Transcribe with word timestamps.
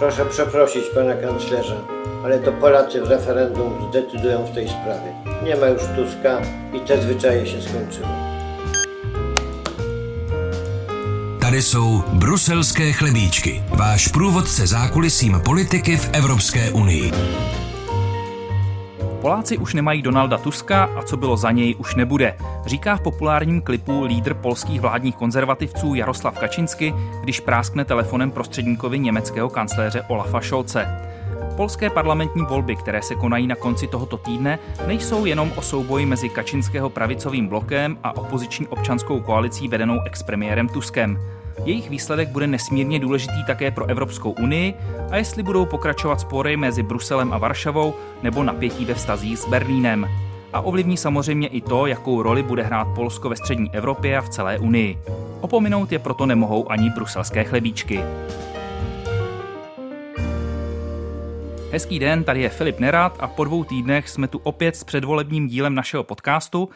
Proszę 0.00 0.26
przeprosić 0.26 0.84
pana 0.94 1.14
kanclerza, 1.14 1.76
ale 2.24 2.38
to 2.38 2.52
Polacy 2.52 3.02
w 3.02 3.10
referendum 3.10 3.88
zdecydują 3.90 4.44
w 4.44 4.54
tej 4.54 4.68
sprawie. 4.68 5.14
Nie 5.44 5.56
ma 5.56 5.66
już 5.66 5.82
Tuska 5.96 6.40
i 6.72 6.80
te 6.80 7.02
zwyczaje 7.02 7.46
się 7.46 7.62
skończyły. 7.62 8.06
Tady 11.40 11.62
jsou 11.62 12.02
bruselské 12.12 12.92
chlebíčky, 12.92 13.62
váš 13.70 14.08
průvodce 14.08 14.66
zákulisím 14.66 15.40
politiky 15.40 15.96
v 15.96 16.10
Evropské 16.12 16.70
unii. 16.70 17.12
Poláci 19.20 19.58
už 19.58 19.74
nemají 19.74 20.02
Donalda 20.02 20.38
Tuska 20.38 20.84
a 20.84 21.02
co 21.02 21.16
bylo 21.16 21.36
za 21.36 21.50
něj 21.50 21.74
už 21.78 21.94
nebude, 21.94 22.36
říká 22.66 22.96
v 22.96 23.00
populárním 23.00 23.62
klipu 23.62 24.04
lídr 24.04 24.34
polských 24.34 24.80
vládních 24.80 25.16
konzervativců 25.16 25.94
Jaroslav 25.94 26.38
Kačinsky, 26.38 26.94
když 27.22 27.40
práskne 27.40 27.84
telefonem 27.84 28.30
prostředníkovi 28.30 28.98
německého 28.98 29.48
kancléře 29.48 30.02
Olafa 30.08 30.40
Scholze. 30.40 30.86
Polské 31.56 31.90
parlamentní 31.90 32.42
volby, 32.42 32.76
které 32.76 33.02
se 33.02 33.14
konají 33.14 33.46
na 33.46 33.54
konci 33.54 33.86
tohoto 33.86 34.16
týdne, 34.16 34.58
nejsou 34.86 35.24
jenom 35.24 35.52
o 35.56 35.62
souboji 35.62 36.06
mezi 36.06 36.28
Kačinského 36.28 36.90
pravicovým 36.90 37.48
blokem 37.48 37.98
a 38.02 38.16
opoziční 38.16 38.66
občanskou 38.68 39.20
koalicí 39.20 39.68
vedenou 39.68 40.00
expremiérem 40.06 40.68
Tuskem. 40.68 41.18
Jejich 41.64 41.90
výsledek 41.90 42.28
bude 42.28 42.46
nesmírně 42.46 42.98
důležitý 42.98 43.44
také 43.46 43.70
pro 43.70 43.86
Evropskou 43.86 44.30
unii 44.30 44.74
a 45.10 45.16
jestli 45.16 45.42
budou 45.42 45.66
pokračovat 45.66 46.20
spory 46.20 46.56
mezi 46.56 46.82
Bruselem 46.82 47.32
a 47.32 47.38
Varšavou 47.38 47.94
nebo 48.22 48.42
napětí 48.42 48.84
ve 48.84 48.94
vztazích 48.94 49.38
s 49.38 49.48
Berlínem. 49.48 50.06
A 50.52 50.60
ovlivní 50.60 50.96
samozřejmě 50.96 51.48
i 51.48 51.60
to, 51.60 51.86
jakou 51.86 52.22
roli 52.22 52.42
bude 52.42 52.62
hrát 52.62 52.88
Polsko 52.94 53.28
ve 53.28 53.36
střední 53.36 53.74
Evropě 53.74 54.18
a 54.18 54.20
v 54.20 54.28
celé 54.28 54.58
unii. 54.58 54.98
Opominout 55.40 55.92
je 55.92 55.98
proto 55.98 56.26
nemohou 56.26 56.72
ani 56.72 56.90
bruselské 56.90 57.44
chlebíčky. 57.44 58.02
Hezký 61.72 61.98
den, 61.98 62.24
tady 62.24 62.40
je 62.42 62.48
Filip 62.48 62.78
Nerad 62.78 63.16
a 63.20 63.28
po 63.28 63.44
dvou 63.44 63.64
týdnech 63.64 64.08
jsme 64.08 64.28
tu 64.28 64.38
opět 64.38 64.76
s 64.76 64.84
předvolebním 64.84 65.48
dílem 65.48 65.74
našeho 65.74 66.04
podcastu. 66.04 66.68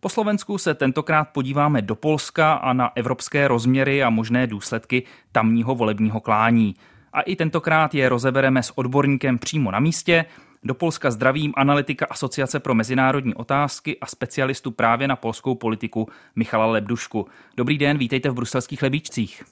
Po 0.00 0.08
Slovensku 0.08 0.58
se 0.58 0.74
tentokrát 0.74 1.24
podíváme 1.24 1.82
do 1.82 1.94
Polska 1.94 2.52
a 2.52 2.72
na 2.72 2.92
evropské 2.96 3.48
rozměry 3.48 4.02
a 4.02 4.10
možné 4.10 4.46
důsledky 4.46 5.02
tamního 5.32 5.74
volebního 5.74 6.20
klání. 6.20 6.74
A 7.12 7.20
i 7.20 7.36
tentokrát 7.36 7.94
je 7.94 8.08
rozebereme 8.08 8.62
s 8.62 8.78
odborníkem 8.78 9.38
přímo 9.38 9.70
na 9.70 9.80
místě. 9.80 10.24
Do 10.64 10.74
Polska 10.74 11.10
zdravím 11.10 11.52
analytika 11.56 12.06
Asociace 12.10 12.60
pro 12.60 12.74
mezinárodní 12.74 13.34
otázky 13.34 13.98
a 14.00 14.06
specialistu 14.06 14.70
právě 14.70 15.08
na 15.08 15.16
polskou 15.16 15.54
politiku 15.54 16.08
Michala 16.36 16.66
Lebdušku. 16.66 17.26
Dobrý 17.56 17.78
den, 17.78 17.98
vítejte 17.98 18.30
v 18.30 18.34
bruselských 18.34 18.82
lebíčcích. 18.82 19.42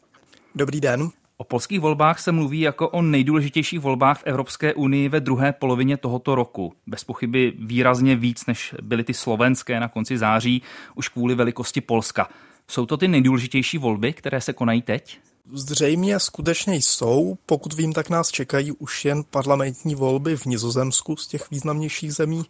Dobrý 0.54 0.80
den. 0.80 1.10
O 1.40 1.44
polských 1.44 1.80
volbách 1.80 2.18
se 2.18 2.32
mluví 2.32 2.60
jako 2.60 2.88
o 2.88 3.02
nejdůležitějších 3.02 3.80
volbách 3.80 4.18
v 4.18 4.26
Evropské 4.26 4.74
unii 4.74 5.08
ve 5.08 5.20
druhé 5.20 5.52
polovině 5.52 5.96
tohoto 5.96 6.34
roku. 6.34 6.72
Bez 6.86 7.04
pochyby 7.04 7.52
výrazně 7.58 8.16
víc, 8.16 8.46
než 8.46 8.74
byly 8.82 9.04
ty 9.04 9.14
slovenské 9.14 9.80
na 9.80 9.88
konci 9.88 10.18
září, 10.18 10.62
už 10.94 11.08
kvůli 11.08 11.34
velikosti 11.34 11.80
Polska. 11.80 12.28
Jsou 12.68 12.86
to 12.86 12.96
ty 12.96 13.08
nejdůležitější 13.08 13.78
volby, 13.78 14.12
které 14.12 14.40
se 14.40 14.52
konají 14.52 14.82
teď? 14.82 15.18
Zřejmě 15.52 16.20
skutečně 16.20 16.76
jsou. 16.76 17.38
Pokud 17.46 17.74
vím, 17.74 17.92
tak 17.92 18.10
nás 18.10 18.28
čekají 18.28 18.72
už 18.72 19.04
jen 19.04 19.24
parlamentní 19.30 19.94
volby 19.94 20.36
v 20.36 20.46
Nizozemsku 20.46 21.16
z 21.16 21.26
těch 21.26 21.50
významnějších 21.50 22.14
zemí. 22.14 22.44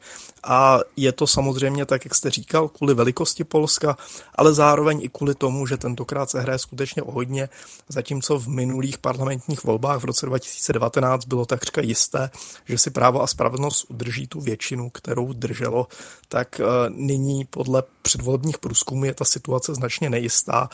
A 0.45 0.79
je 0.97 1.13
to 1.13 1.27
samozřejmě, 1.27 1.87
tak 1.87 2.05
jak 2.05 2.15
jste 2.15 2.31
říkal, 2.31 2.69
kvůli 2.69 2.95
velikosti 2.95 3.45
Polska, 3.45 3.97
ale 4.35 4.55
zároveň 4.55 5.01
i 5.03 5.09
kvůli 5.09 5.35
tomu, 5.35 5.67
že 5.67 5.77
tentokrát 5.77 6.31
se 6.31 6.41
hraje 6.41 6.59
skutečně 6.59 7.03
o 7.03 7.13
hodně, 7.13 7.49
zatímco 7.89 8.39
v 8.39 8.49
minulých 8.49 8.99
parlamentních 8.99 9.65
volbách 9.65 10.01
v 10.01 10.05
roce 10.05 10.27
2019 10.27 11.25
bylo 11.25 11.47
takřka 11.47 11.81
jisté, 11.81 12.31
že 12.65 12.79
si 12.79 12.91
právo 12.91 13.23
a 13.23 13.27
spravedlnost 13.27 13.87
udrží 13.89 14.27
tu 14.27 14.41
většinu, 14.41 14.91
kterou 14.91 15.33
drželo, 15.33 15.87
tak 16.29 16.61
eh, 16.61 16.65
nyní 16.91 17.45
podle 17.45 17.83
předvolebních 18.03 18.59
průzkumů 18.59 19.05
je 19.05 19.15
ta 19.15 19.25
situace 19.25 19.75
značně 19.75 20.11
nejistá 20.11 20.69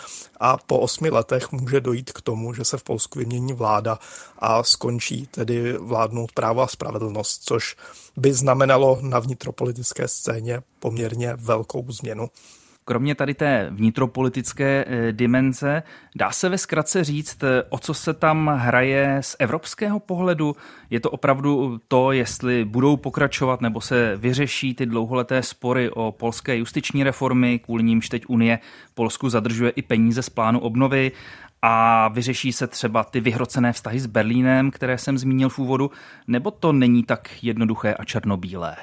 a 0.44 0.56
po 0.66 0.78
osmi 0.78 1.10
letech 1.10 1.52
může 1.52 1.80
dojít 1.80 2.12
k 2.12 2.20
tomu, 2.20 2.54
že 2.54 2.64
se 2.64 2.78
v 2.78 2.82
Polsku 2.82 3.18
vymění 3.18 3.52
vláda 3.52 3.98
a 4.38 4.62
skončí 4.62 5.26
tedy 5.26 5.72
vládnout 5.78 6.32
právo 6.32 6.62
a 6.62 6.66
spravedlnost, 6.66 7.42
což 7.44 7.76
by 8.16 8.32
znamenalo 8.32 8.98
na 9.00 9.18
vnitropolitické 9.18 10.08
scéně 10.08 10.62
poměrně 10.78 11.34
velkou 11.36 11.92
změnu. 11.92 12.30
Kromě 12.86 13.14
tady 13.14 13.34
té 13.34 13.68
vnitropolitické 13.70 14.84
eh, 14.86 15.12
dimenze, 15.12 15.82
dá 16.16 16.30
se 16.30 16.48
ve 16.48 16.58
zkratce 16.58 17.04
říct, 17.04 17.44
eh, 17.44 17.62
o 17.68 17.78
co 17.78 17.94
se 17.94 18.14
tam 18.14 18.46
hraje 18.46 19.18
z 19.20 19.36
evropského 19.38 20.00
pohledu? 20.00 20.56
Je 20.90 21.00
to 21.00 21.10
opravdu 21.10 21.80
to, 21.88 22.12
jestli 22.12 22.64
budou 22.64 22.96
pokračovat 22.96 23.60
nebo 23.60 23.80
se 23.80 24.16
vyřeší 24.16 24.74
ty 24.74 24.86
dlouholeté 24.86 25.42
spory 25.42 25.90
o 25.90 26.12
polské 26.12 26.56
justiční 26.56 27.04
reformy, 27.04 27.58
kvůli 27.58 27.82
nímž 27.82 28.08
teď 28.08 28.22
Unie 28.28 28.58
Polsku 28.94 29.28
zadržuje 29.28 29.70
i 29.70 29.82
peníze 29.82 30.22
z 30.22 30.30
plánu 30.30 30.60
obnovy, 30.60 31.12
a 31.66 32.08
vyřeší 32.08 32.52
se 32.52 32.66
třeba 32.66 33.04
ty 33.04 33.20
vyhrocené 33.20 33.72
vztahy 33.72 34.00
s 34.00 34.06
Berlínem, 34.06 34.70
které 34.70 34.98
jsem 34.98 35.18
zmínil 35.18 35.48
v 35.48 35.58
úvodu, 35.58 35.90
nebo 36.26 36.50
to 36.50 36.72
není 36.72 37.02
tak 37.02 37.30
jednoduché 37.42 37.94
a 37.94 38.04
černobílé? 38.04 38.76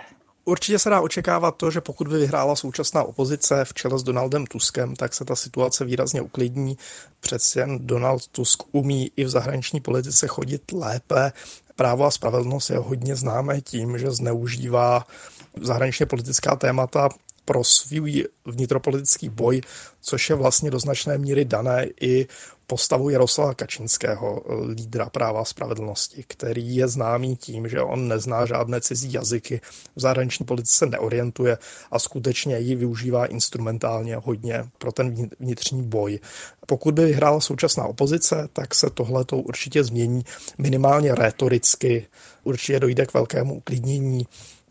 Určitě 0.46 0.80
se 0.80 0.90
dá 0.90 1.02
očekávat 1.02 1.56
to, 1.58 1.72
že 1.72 1.82
pokud 1.82 2.08
by 2.08 2.18
vyhrála 2.18 2.56
současná 2.56 3.04
opozice 3.04 3.66
v 3.66 3.74
čele 3.74 4.00
s 4.00 4.04
Donaldem 4.04 4.46
Tuskem, 4.46 4.96
tak 4.96 5.14
se 5.14 5.26
ta 5.26 5.36
situace 5.36 5.86
výrazně 5.86 6.22
uklidní. 6.22 6.78
Přece 7.20 7.60
jen 7.60 7.88
Donald 7.88 8.28
Tusk 8.28 8.64
umí 8.72 9.12
i 9.16 9.24
v 9.24 9.30
zahraniční 9.30 9.80
politice 9.80 10.28
chodit 10.28 10.72
lépe. 10.72 11.32
Právo 11.76 12.06
a 12.06 12.12
spravedlnost 12.12 12.70
je 12.70 12.78
hodně 12.78 13.16
známé 13.16 13.62
tím, 13.62 13.98
že 13.98 14.12
zneužívá 14.12 15.08
zahraničně 15.62 16.06
politická 16.06 16.56
témata 16.56 17.10
pro 17.46 17.64
svůj 17.64 18.28
vnitropolitický 18.46 19.30
boj, 19.30 19.62
což 20.02 20.30
je 20.30 20.36
vlastně 20.36 20.72
do 20.72 20.80
značné 20.80 21.18
míry 21.18 21.46
dané 21.46 21.88
i 22.02 22.28
postavu 22.72 23.10
Jaroslava 23.10 23.54
Kačinského, 23.54 24.44
lídra 24.68 25.10
práva 25.10 25.42
a 25.42 25.46
spravedlnosti, 25.46 26.24
který 26.28 26.76
je 26.76 26.88
známý 26.88 27.36
tím, 27.36 27.68
že 27.68 27.82
on 27.82 28.08
nezná 28.08 28.46
žádné 28.46 28.82
cizí 28.82 29.14
jazyky, 29.14 29.62
v 29.96 30.02
zahraniční 30.02 30.46
politice 30.46 30.86
neorientuje 30.86 31.58
a 31.92 32.00
skutečně 32.00 32.58
ji 32.58 32.76
využívá 32.76 33.26
instrumentálně 33.26 34.16
hodně 34.16 34.64
pro 34.78 34.92
ten 34.92 35.30
vnitřní 35.40 35.84
boj. 35.84 36.20
Pokud 36.68 36.94
by 36.94 37.06
vyhrála 37.06 37.40
současná 37.40 37.84
opozice, 37.86 38.48
tak 38.54 38.76
se 38.76 38.90
tohle 38.90 39.26
to 39.26 39.38
určitě 39.38 39.84
změní 39.84 40.24
minimálně 40.58 41.16
rétoricky, 41.16 42.08
určitě 42.44 42.80
dojde 42.80 43.06
k 43.06 43.14
velkému 43.14 43.56
uklidnění 43.56 44.28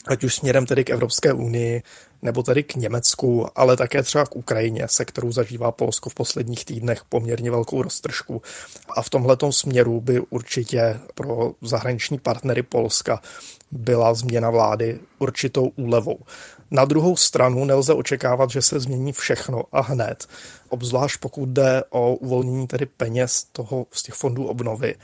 ať 0.06 0.24
už 0.24 0.34
směrem 0.34 0.66
tedy 0.66 0.84
k 0.84 0.90
Evropské 0.90 1.32
unii, 1.32 1.82
nebo 2.22 2.42
tedy 2.42 2.62
k 2.62 2.74
Německu, 2.74 3.46
ale 3.56 3.76
také 3.76 4.02
třeba 4.02 4.26
k 4.26 4.36
Ukrajině, 4.36 4.88
se 4.88 5.04
kterou 5.04 5.32
zažívá 5.32 5.72
Polsko 5.72 6.10
v 6.10 6.14
posledních 6.14 6.64
týdnech 6.64 7.04
poměrně 7.08 7.50
velkou 7.50 7.82
roztržku. 7.82 8.42
A 8.96 9.02
v 9.02 9.10
tomhletom 9.10 9.52
směru 9.52 10.00
by 10.00 10.20
určitě 10.20 11.00
pro 11.14 11.52
zahraniční 11.62 12.18
partnery 12.18 12.62
Polska 12.62 13.20
byla 13.70 14.14
změna 14.14 14.50
vlády 14.50 15.00
určitou 15.18 15.72
úlevou. 15.76 16.18
Na 16.70 16.84
druhou 16.84 17.16
stranu 17.16 17.64
nelze 17.64 17.94
očekávat, 17.94 18.50
že 18.50 18.62
se 18.62 18.80
změní 18.80 19.12
všechno 19.12 19.64
a 19.72 19.80
hned, 19.80 20.26
obzvlášť 20.68 21.20
pokud 21.20 21.48
jde 21.48 21.82
o 21.90 22.14
uvolnění 22.14 22.66
tedy 22.66 22.86
peněz 22.86 23.46
toho, 23.52 23.86
z 23.90 24.02
těch 24.02 24.14
fondů 24.14 24.46
obnovy 24.46 24.94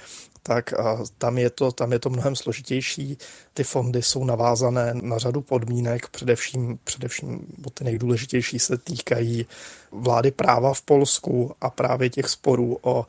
tak 0.47 0.75
tam 1.19 1.39
je, 1.39 1.51
to, 1.51 1.73
tam 1.73 1.93
je 1.93 1.99
to 1.99 2.11
mnohem 2.11 2.37
složitější. 2.37 3.19
Ty 3.55 3.65
fondy 3.65 4.03
jsou 4.03 4.25
navázané 4.25 4.95
na 4.95 5.19
řadu 5.19 5.41
podmínek, 5.41 6.09
především, 6.09 6.79
především 6.84 7.47
ty 7.75 7.84
nejdůležitější 7.84 8.59
se 8.59 8.79
týkají 8.79 9.47
vlády 9.91 10.31
práva 10.31 10.75
v 10.75 10.83
Polsku 10.83 11.55
a 11.61 11.71
právě 11.71 12.11
těch 12.11 12.29
sporů 12.29 12.79
o, 12.83 13.07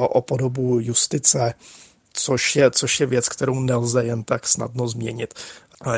o 0.00 0.20
podobu 0.20 0.80
justice, 0.80 1.54
což 2.12 2.56
je, 2.56 2.70
což 2.70 3.00
je 3.00 3.06
věc, 3.06 3.28
kterou 3.28 3.60
nelze 3.60 4.04
jen 4.04 4.24
tak 4.24 4.46
snadno 4.46 4.88
změnit. 4.88 5.34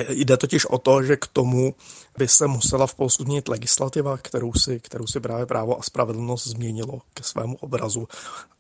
Jde 0.09 0.37
totiž 0.37 0.67
o 0.67 0.79
to, 0.79 1.03
že 1.03 1.17
k 1.17 1.27
tomu 1.27 1.75
by 2.19 2.29
se 2.29 2.47
musela 2.47 2.87
v 2.87 2.95
Polsku 2.95 3.25
změnit 3.25 3.49
legislativa, 3.49 4.17
kterou 4.17 4.53
si, 4.53 4.81
kterou 4.81 5.07
si 5.07 5.21
právě 5.21 5.47
právo 5.47 5.79
a 5.79 5.83
spravedlnost 5.83 6.47
změnilo 6.47 7.01
ke 7.15 7.23
svému 7.23 7.57
obrazu. 7.57 8.09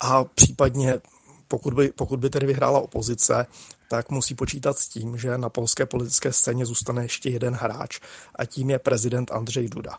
A 0.00 0.25
případně 0.25 1.00
pokud 1.49 1.75
by, 1.75 1.93
pokud 1.93 2.21
by 2.21 2.31
tedy 2.31 2.47
vyhrála 2.47 2.81
opozice, 2.81 3.47
tak 3.89 4.11
musí 4.11 4.35
počítat 4.35 4.79
s 4.79 4.89
tím, 4.89 5.19
že 5.19 5.39
na 5.39 5.49
polské 5.49 5.87
politické 5.87 6.33
scéně 6.33 6.67
zůstane 6.67 7.05
ještě 7.05 7.31
jeden 7.31 7.55
hráč 7.55 8.00
a 8.35 8.45
tím 8.45 8.71
je 8.71 8.79
prezident 8.79 9.31
Andřej 9.33 9.69
Duda. 9.69 9.99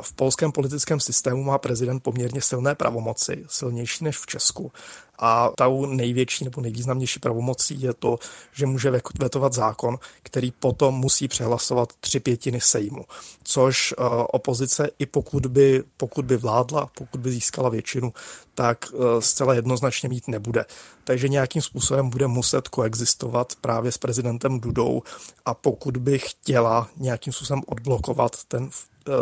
V 0.00 0.12
polském 0.12 0.52
politickém 0.52 1.00
systému 1.00 1.42
má 1.42 1.58
prezident 1.58 2.00
poměrně 2.00 2.42
silné 2.42 2.74
pravomoci, 2.74 3.44
silnější 3.48 4.04
než 4.04 4.18
v 4.18 4.26
Česku 4.26 4.72
a 5.20 5.50
tou 5.56 5.86
největší 5.86 6.44
nebo 6.44 6.60
nejvýznamnější 6.60 7.20
pravomocí 7.20 7.82
je 7.82 7.94
to, 7.94 8.18
že 8.52 8.66
může 8.66 8.90
vetovat 9.20 9.52
zákon, 9.52 9.98
který 10.22 10.50
potom 10.50 10.94
musí 10.94 11.28
přehlasovat 11.28 11.92
tři 12.00 12.20
pětiny 12.20 12.60
sejmu, 12.60 13.04
což 13.44 13.94
uh, 13.98 14.06
opozice 14.32 14.90
i 14.98 15.06
pokud 15.06 15.46
by, 15.46 15.82
pokud 15.96 16.24
by 16.24 16.36
vládla, 16.36 16.86
pokud 16.98 17.20
by 17.20 17.30
získala 17.30 17.68
většinu, 17.68 18.12
tak 18.54 18.86
uh, 18.92 19.20
zcela 19.20 19.54
jednoznačně 19.54 20.08
mít 20.08 20.28
nebude. 20.28 20.64
Takže 21.04 21.28
nějakým 21.28 21.62
způsobem 21.62 22.10
bude 22.10 22.26
muset 22.26 22.68
koexistovat 22.68 23.52
právě 23.60 23.92
s 23.92 23.98
prezidentem 23.98 24.60
Dudou 24.60 25.02
a 25.44 25.54
pokud 25.54 25.96
by 25.96 26.18
chtěla 26.18 26.88
nějakým 26.96 27.32
způsobem 27.32 27.62
odblokovat 27.66 28.44
ten, 28.44 28.62
uh, 28.62 28.70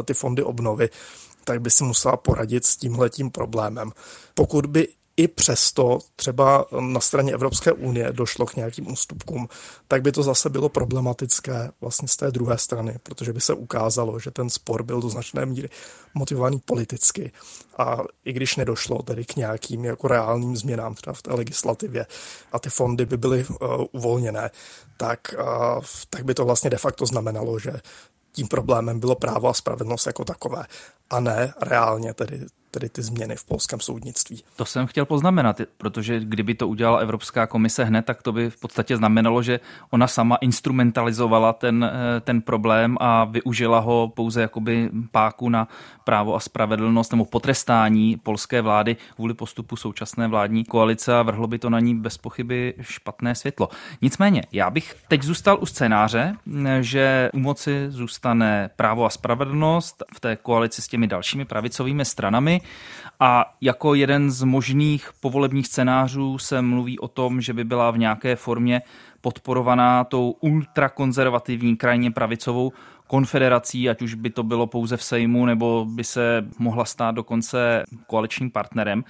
ty 0.04 0.14
fondy 0.14 0.42
obnovy, 0.42 0.88
tak 1.44 1.60
by 1.60 1.70
si 1.70 1.84
musela 1.84 2.16
poradit 2.16 2.66
s 2.66 2.76
tímhletím 2.76 3.30
problémem. 3.30 3.92
Pokud 4.34 4.66
by 4.66 4.88
i 5.18 5.28
přesto 5.28 5.98
třeba 6.16 6.66
na 6.80 7.00
straně 7.00 7.32
Evropské 7.32 7.72
unie 7.72 8.12
došlo 8.12 8.46
k 8.46 8.56
nějakým 8.56 8.92
ústupkům, 8.92 9.48
tak 9.88 10.02
by 10.02 10.12
to 10.12 10.22
zase 10.22 10.48
bylo 10.50 10.68
problematické 10.68 11.70
vlastně 11.80 12.08
z 12.08 12.16
té 12.16 12.30
druhé 12.30 12.58
strany, 12.58 12.98
protože 13.02 13.32
by 13.32 13.40
se 13.40 13.54
ukázalo, 13.54 14.18
že 14.18 14.30
ten 14.30 14.50
spor 14.50 14.82
byl 14.82 15.00
do 15.00 15.08
značné 15.08 15.46
míry 15.46 15.68
motivovaný 16.14 16.58
politicky. 16.64 17.32
A 17.78 17.98
i 18.24 18.32
když 18.32 18.56
nedošlo 18.56 19.02
tedy 19.02 19.24
k 19.24 19.36
nějakým 19.36 19.84
jako 19.84 20.08
reálným 20.08 20.56
změnám 20.56 20.94
třeba 20.94 21.14
v 21.14 21.22
té 21.22 21.34
legislativě 21.34 22.06
a 22.52 22.58
ty 22.58 22.70
fondy 22.70 23.06
by 23.06 23.16
byly 23.16 23.44
uh, 23.44 23.84
uvolněné, 23.92 24.50
tak, 24.96 25.34
uh, 25.38 25.84
tak 26.10 26.24
by 26.24 26.34
to 26.34 26.44
vlastně 26.44 26.70
de 26.70 26.78
facto 26.78 27.06
znamenalo, 27.06 27.58
že 27.58 27.72
tím 28.32 28.48
problémem 28.48 29.00
bylo 29.00 29.14
právo 29.14 29.48
a 29.48 29.54
spravedlnost 29.54 30.06
jako 30.06 30.24
takové 30.24 30.64
a 31.10 31.20
ne 31.20 31.54
reálně 31.62 32.14
tedy 32.14 32.40
tedy 32.70 32.88
ty 32.88 33.02
změny 33.02 33.36
v 33.36 33.44
polském 33.44 33.80
soudnictví. 33.80 34.42
To 34.56 34.64
jsem 34.64 34.86
chtěl 34.86 35.04
poznamenat, 35.04 35.60
protože 35.78 36.20
kdyby 36.20 36.54
to 36.54 36.68
udělala 36.68 36.98
Evropská 36.98 37.46
komise 37.46 37.84
hned, 37.84 38.04
tak 38.04 38.22
to 38.22 38.32
by 38.32 38.50
v 38.50 38.60
podstatě 38.60 38.96
znamenalo, 38.96 39.42
že 39.42 39.60
ona 39.90 40.06
sama 40.06 40.36
instrumentalizovala 40.36 41.52
ten, 41.52 41.84
eh, 41.84 42.20
ten 42.20 42.42
problém 42.42 42.96
a 43.00 43.24
využila 43.24 43.78
ho 43.78 44.12
pouze 44.14 44.40
jakoby 44.40 44.90
páku 45.10 45.48
na 45.48 45.68
právo 46.04 46.36
a 46.36 46.40
spravedlnost 46.40 47.12
nebo 47.12 47.24
potrestání 47.24 48.16
polské 48.16 48.62
vlády 48.62 48.96
kvůli 49.16 49.34
postupu 49.34 49.76
současné 49.76 50.28
vládní 50.28 50.64
koalice 50.64 51.18
a 51.18 51.22
vrhlo 51.22 51.46
by 51.46 51.58
to 51.58 51.70
na 51.70 51.80
ní 51.80 51.94
bez 51.94 52.18
pochyby 52.18 52.74
špatné 52.80 53.34
světlo. 53.34 53.68
Nicméně, 54.02 54.42
já 54.52 54.70
bych 54.70 54.94
teď 55.08 55.22
zůstal 55.22 55.58
u 55.60 55.66
scénáře, 55.66 56.34
že 56.80 57.30
u 57.32 57.38
moci 57.38 57.86
zůstane 57.88 58.70
právo 58.76 59.04
a 59.04 59.10
spravedlnost 59.10 60.02
v 60.14 60.20
té 60.20 60.36
koalici 60.36 60.82
s 60.82 60.88
těmi 60.88 61.06
dalšími 61.06 61.44
pravicovými 61.44 62.04
stranami 62.04 62.57
a 63.20 63.54
jako 63.60 63.94
jeden 63.94 64.30
z 64.30 64.42
možných 64.42 65.10
povolebních 65.20 65.66
scénářů 65.66 66.38
se 66.38 66.62
mluví 66.62 66.98
o 66.98 67.08
tom, 67.08 67.40
že 67.40 67.52
by 67.52 67.64
byla 67.64 67.90
v 67.90 67.98
nějaké 67.98 68.36
formě 68.36 68.82
podporovaná 69.20 70.04
tou 70.04 70.30
ultrakonzervativní, 70.30 71.76
krajně 71.76 72.10
pravicovou 72.10 72.72
konfederací, 73.06 73.90
ať 73.90 74.02
už 74.02 74.14
by 74.14 74.30
to 74.30 74.42
bylo 74.42 74.66
pouze 74.66 74.96
v 74.96 75.02
Sejmu, 75.02 75.46
nebo 75.46 75.86
by 75.88 76.04
se 76.04 76.46
mohla 76.58 76.84
stát 76.84 77.14
dokonce 77.14 77.84
koaličním 78.06 78.50
partnerem. 78.50 79.04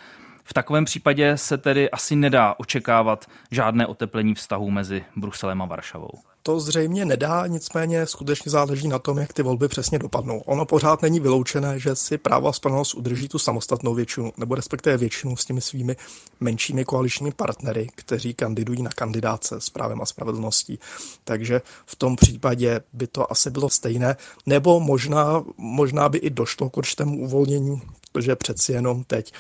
V 0.45 0.55
takovém 0.55 0.85
případě 0.85 1.37
se 1.37 1.59
tedy 1.59 1.91
asi 1.91 2.17
nedá 2.17 2.55
očekávat 2.59 3.25
žádné 3.51 3.87
oteplení 3.87 4.35
vztahů 4.35 4.71
mezi 4.71 5.05
Bruselem 5.17 5.63
a 5.63 5.65
Varšavou 5.65 6.11
to 6.49 6.61
zřejmě 6.61 7.05
nedá, 7.05 7.47
nicméně 7.47 8.07
skutečně 8.07 8.51
záleží 8.51 8.89
na 8.89 8.99
tom, 8.99 9.19
jak 9.19 9.33
ty 9.33 9.43
volby 9.43 9.69
přesně 9.69 9.99
dopadnou. 9.99 10.39
Ono 10.39 10.65
pořád 10.65 11.03
není 11.03 11.21
vyloučené, 11.21 11.79
že 11.79 11.97
si 11.97 12.19
právo 12.19 12.49
a 12.49 12.53
spravedlnost 12.53 12.95
udrží 12.95 13.29
tu 13.29 13.39
samostatnou 13.39 13.95
většinu, 13.95 14.33
nebo 14.37 14.55
respektive 14.55 14.97
většinu 14.97 15.37
s 15.37 15.45
těmi 15.45 15.61
svými 15.61 15.97
menšími 16.41 16.85
koaličními 16.85 17.33
partnery, 17.33 17.87
kteří 17.95 18.35
kandidují 18.35 18.83
na 18.83 18.91
kandidáce 18.91 19.61
s 19.61 19.71
právem 19.71 20.03
a 20.03 20.07
spravedlností. 20.07 20.79
Takže 21.25 21.63
v 21.87 21.97
tom 21.97 22.17
případě 22.17 22.81
by 22.93 23.07
to 23.07 23.33
asi 23.33 23.51
bylo 23.51 23.71
stejné, 23.71 24.17
nebo 24.47 24.81
možná, 24.81 25.45
možná 25.57 26.09
by 26.09 26.19
i 26.19 26.31
došlo 26.31 26.71
k 26.71 26.77
určitému 26.77 27.21
uvolnění, 27.21 27.83
protože 28.13 28.37
přeci 28.37 28.73
jenom 28.73 29.05
teď 29.05 29.33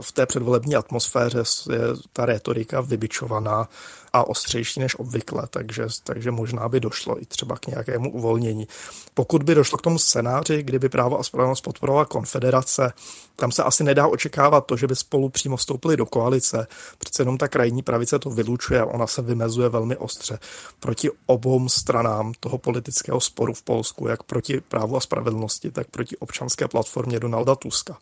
v 0.00 0.12
té 0.12 0.26
předvolební 0.26 0.76
atmosféře 0.76 1.42
je 1.72 1.78
ta 2.12 2.26
retorika 2.26 2.80
vybičovaná 2.80 3.68
a 4.12 4.28
ostřejší 4.28 4.80
než 4.80 4.98
obvykle, 4.98 5.42
takže, 5.50 5.86
takže 6.04 6.30
možná 6.30 6.68
by 6.68 6.80
došlo 6.80 7.22
i 7.22 7.26
třeba 7.26 7.56
k 7.56 7.66
nějakému 7.66 8.12
uvolnění. 8.12 8.68
Pokud 9.14 9.42
by 9.42 9.54
došlo 9.54 9.78
k 9.78 9.82
tomu 9.82 9.98
scénáři, 9.98 10.62
kdyby 10.62 10.88
právo 10.88 11.20
a 11.20 11.22
spravedlnost 11.22 11.60
podporovala 11.60 12.04
konfederace, 12.04 12.92
tam 13.36 13.52
se 13.52 13.62
asi 13.62 13.84
nedá 13.84 14.06
očekávat 14.06 14.66
to, 14.66 14.76
že 14.76 14.86
by 14.86 14.96
spolu 14.96 15.28
přímo 15.28 15.56
vstoupili 15.56 15.96
do 15.96 16.06
koalice. 16.06 16.66
Přece 16.98 17.22
jenom 17.22 17.38
ta 17.38 17.48
krajní 17.48 17.82
pravice 17.82 18.18
to 18.18 18.30
vylučuje, 18.30 18.84
ona 18.84 19.06
se 19.06 19.22
vymezuje 19.22 19.68
velmi 19.68 19.96
ostře 19.96 20.38
proti 20.80 21.10
obou 21.26 21.68
stranám 21.68 22.32
toho 22.40 22.58
politického 22.58 23.20
sporu 23.20 23.54
v 23.54 23.62
Polsku, 23.62 24.08
jak 24.08 24.22
proti 24.22 24.60
právu 24.60 24.96
a 24.96 25.00
spravedlnosti, 25.00 25.70
tak 25.70 25.86
proti 25.90 26.16
občanské 26.16 26.68
platformě 26.68 27.20
Donalda 27.20 27.54
Tuska. 27.54 27.98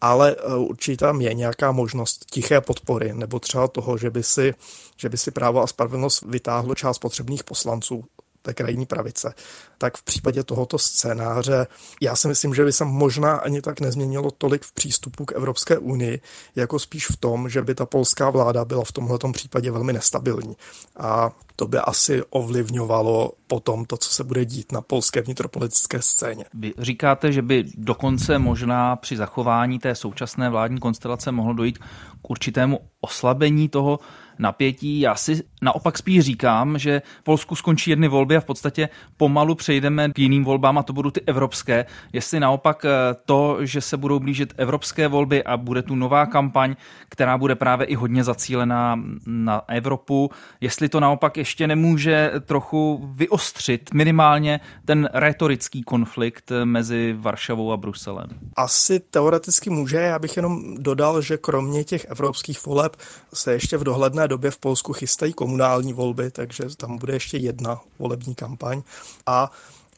Ale 0.00 0.36
eh, 0.38 0.56
určitě 0.56 0.96
tam 0.96 1.20
je 1.20 1.34
nějaká 1.34 1.72
možnost 1.72 2.24
tiché 2.30 2.60
podpory, 2.60 3.12
nebo 3.12 3.38
třeba 3.38 3.68
toho, 3.68 3.98
že 3.98 4.10
by 4.10 4.22
si, 4.22 4.54
že 4.96 5.08
by 5.08 5.18
si 5.18 5.30
právo 5.30 5.62
a 5.62 5.66
spravedlnost 5.66 6.22
vytáhlo 6.22 6.74
část 6.74 6.98
potřebných 6.98 7.44
poslanců 7.44 8.04
té 8.42 8.54
krajní 8.54 8.86
pravice, 8.86 9.34
tak 9.78 9.96
v 9.96 10.02
případě 10.02 10.42
tohoto 10.42 10.78
scénáře 10.78 11.66
já 12.00 12.16
si 12.16 12.28
myslím, 12.28 12.54
že 12.54 12.64
by 12.64 12.72
se 12.72 12.84
možná 12.84 13.36
ani 13.36 13.62
tak 13.62 13.80
nezměnilo 13.80 14.30
tolik 14.30 14.62
v 14.62 14.72
přístupu 14.72 15.24
k 15.24 15.32
Evropské 15.32 15.78
unii, 15.78 16.20
jako 16.56 16.78
spíš 16.78 17.06
v 17.06 17.16
tom, 17.16 17.48
že 17.48 17.62
by 17.62 17.74
ta 17.74 17.86
polská 17.86 18.30
vláda 18.30 18.64
byla 18.64 18.84
v 18.84 18.92
tomhle 18.92 19.18
případě 19.32 19.70
velmi 19.70 19.92
nestabilní. 19.92 20.56
A 20.96 21.30
to 21.56 21.66
by 21.66 21.78
asi 21.78 22.22
ovlivňovalo 22.30 23.32
potom 23.46 23.84
to, 23.84 23.96
co 23.96 24.10
se 24.10 24.24
bude 24.24 24.44
dít 24.44 24.72
na 24.72 24.80
polské 24.80 25.20
vnitropolitické 25.20 26.02
scéně. 26.02 26.44
Vy 26.54 26.74
říkáte, 26.78 27.32
že 27.32 27.42
by 27.42 27.64
dokonce 27.74 28.38
možná 28.38 28.96
při 28.96 29.16
zachování 29.16 29.78
té 29.78 29.94
současné 29.94 30.50
vládní 30.50 30.78
konstelace 30.78 31.32
mohlo 31.32 31.52
dojít 31.52 31.78
k 32.22 32.30
určitému 32.30 32.80
oslabení 33.00 33.68
toho 33.68 33.98
napětí. 34.40 35.00
Já 35.00 35.14
si 35.14 35.42
naopak 35.62 35.98
spíš 35.98 36.24
říkám, 36.24 36.78
že 36.78 37.02
v 37.20 37.22
Polsku 37.22 37.54
skončí 37.54 37.90
jedny 37.90 38.08
volby 38.08 38.36
a 38.36 38.40
v 38.40 38.44
podstatě 38.44 38.88
pomalu 39.16 39.54
přejdeme 39.54 40.08
k 40.08 40.18
jiným 40.18 40.44
volbám 40.44 40.78
a 40.78 40.82
to 40.82 40.92
budou 40.92 41.10
ty 41.10 41.20
evropské. 41.26 41.86
Jestli 42.12 42.40
naopak 42.40 42.84
eh, 42.84 42.90
to, 43.24 43.66
že 43.66 43.80
se 43.80 43.96
budou 43.96 44.18
blížit 44.18 44.54
evropské 44.56 45.08
volby 45.08 45.44
a 45.44 45.56
bude 45.56 45.82
tu 45.82 45.94
nová 45.94 46.26
kampaň, 46.26 46.76
která 47.08 47.38
bude 47.38 47.54
právě 47.54 47.86
i 47.86 47.94
hodně 47.94 48.24
zacílená 48.24 49.00
na 49.26 49.62
Evropu, 49.68 50.30
jestli 50.60 50.88
to 50.88 51.00
naopak 51.00 51.36
ještě 51.36 51.66
nemůže 51.66 52.32
trochu 52.46 53.10
vyostřit 53.14 53.94
minimálně 53.94 54.60
ten 54.84 55.08
retorický 55.12 55.82
konflikt 55.82 56.52
mezi 56.64 57.16
Varšavou 57.18 57.72
a 57.72 57.76
Bruselem. 57.76 58.28
Asi 58.56 59.00
teoreticky 59.00 59.70
může, 59.70 59.96
já 59.96 60.18
bych 60.18 60.36
jenom 60.36 60.74
dodal, 60.78 61.22
že 61.22 61.36
kromě 61.36 61.84
těch 61.84 62.04
evropských 62.04 62.66
voleb 62.66 62.96
se 63.34 63.52
ještě 63.52 63.76
v 63.76 63.84
dohledné 63.84 64.28
době 64.30 64.50
v 64.50 64.58
Polsku 64.58 64.92
chystají 64.92 65.32
komunální 65.32 65.92
volby, 65.92 66.30
takže 66.30 66.64
tam 66.76 66.98
bude 66.98 67.12
ještě 67.12 67.36
jedna 67.36 67.80
volební 67.98 68.34
kampaň 68.34 68.82
a 69.26 69.50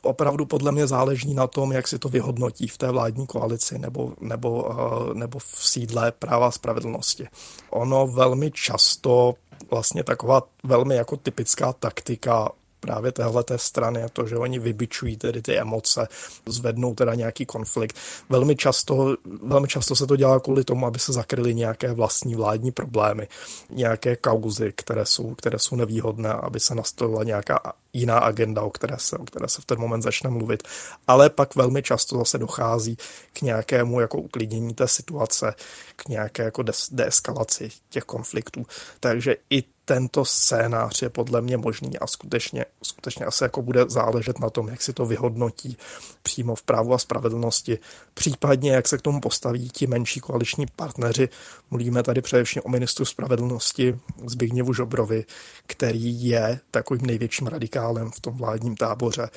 opravdu 0.02 0.47
podle 0.47 0.73
mě 0.73 0.87
záleží 0.87 1.35
na 1.35 1.47
tom, 1.47 1.73
jak 1.73 1.88
si 1.88 1.99
to 1.99 2.09
vyhodnotí 2.09 2.68
v 2.68 2.78
té 2.78 2.90
vládní 2.90 3.26
koalici 3.26 3.78
nebo, 3.78 4.12
nebo, 4.21 4.71
eh, 4.71 5.14
nebo 5.14 5.38
v 5.38 5.47
sídle 5.59 6.12
práva 6.12 6.47
a 6.47 6.50
spravedlnosti. 6.50 7.28
Ono 7.71 8.07
velmi 8.07 8.50
často 8.50 9.35
vlastně 9.71 10.04
taková 10.04 10.42
velmi 10.64 10.95
jako 10.97 11.16
typická 11.16 11.73
taktika 11.73 12.50
právě 12.83 13.12
téhle 13.12 13.45
té 13.45 13.59
strany 13.59 14.01
je 14.01 14.09
to, 14.12 14.27
že 14.27 14.37
oni 14.37 14.59
vybičují 14.59 15.17
tedy 15.17 15.43
ty 15.43 15.59
emoce, 15.59 16.09
zvednou 16.47 16.95
teda 16.95 17.15
nějaký 17.15 17.47
konflikt. 17.47 17.97
Velmi 18.29 18.57
často, 18.57 19.17
velmi 19.43 19.69
často 19.69 19.97
se 19.97 20.07
to 20.07 20.17
dělá 20.17 20.41
kvůli 20.41 20.65
tomu, 20.65 20.87
aby 20.87 20.99
se 20.99 21.12
zakryly 21.12 21.55
nějaké 21.55 21.93
vlastní 21.93 22.35
vládní 22.35 22.73
problémy, 22.73 23.29
nějaké 23.71 24.17
kauzy, 24.17 24.73
které 24.77 25.07
jsou, 25.07 25.35
které 25.35 25.59
jsou 25.59 25.77
nevýhodné, 25.77 26.33
aby 26.33 26.61
se 26.61 26.75
nastolila 26.75 27.25
nějaká 27.25 27.73
jiná 27.92 28.18
agenda, 28.18 28.62
o 28.62 28.70
které, 28.70 28.96
se, 28.99 29.16
o 29.16 29.25
které 29.25 29.49
se 29.49 29.62
v 29.62 29.64
ten 29.64 29.80
moment 29.80 30.02
začne 30.02 30.30
mluvit. 30.30 30.62
Ale 31.06 31.30
pak 31.30 31.54
velmi 31.54 31.82
často 31.82 32.18
zase 32.18 32.38
dochází 32.38 32.96
k 33.32 33.42
nějakému 33.42 34.00
jako 34.00 34.18
uklidnění 34.18 34.75
té 34.75 34.88
situace, 34.88 35.54
k 35.96 36.08
nějaké 36.08 36.42
jako 36.42 36.64
deeskalaci 36.90 37.70
těch 37.90 38.04
konfliktů. 38.04 38.66
Takže 39.00 39.37
i 39.50 39.64
tento 39.84 40.25
scénář 40.25 41.02
je 41.02 41.11
podle 41.11 41.40
mě 41.40 41.56
možný 41.56 41.99
a 41.99 42.06
skutečně, 42.06 42.64
skutečně 42.82 43.26
asi 43.26 43.44
jako 43.44 43.62
bude 43.62 43.84
záležet 43.88 44.38
na 44.38 44.50
tom, 44.50 44.68
jak 44.68 44.82
si 44.82 44.92
to 44.92 45.06
vyhodnotí 45.06 45.76
přímo 46.22 46.54
v 46.54 46.62
právu 46.62 46.94
a 46.94 46.99
spravedlnosti, 46.99 47.78
případně 48.14 48.72
jak 48.72 48.88
se 48.88 48.99
k 48.99 49.02
tomu 49.02 49.20
postaví 49.20 49.70
ti 49.70 49.87
menší 49.87 50.20
koaliční 50.20 50.66
partneři. 50.76 51.28
Mluvíme 51.70 52.02
tady 52.02 52.22
především 52.22 52.62
o 52.64 52.68
ministru 52.68 53.04
spravedlnosti 53.04 53.99
Zbigněvu 54.26 54.75
Žobrovi, 54.75 55.25
který 55.66 56.28
je 56.28 56.61
takovým 56.70 57.06
největším 57.06 57.46
radikálem 57.46 57.82
v 58.11 58.21
tom 58.21 58.37
vládním 58.37 58.77
táboře 58.77 59.31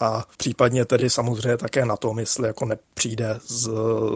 a 0.00 0.24
případně 0.36 0.84
tedy 0.84 1.10
samozřejmě 1.10 1.56
také 1.56 1.84
na 1.84 1.96
tom, 1.96 2.18
jestli 2.18 2.46
jako 2.46 2.64
nepřijde 2.64 3.40
z, 3.46 3.70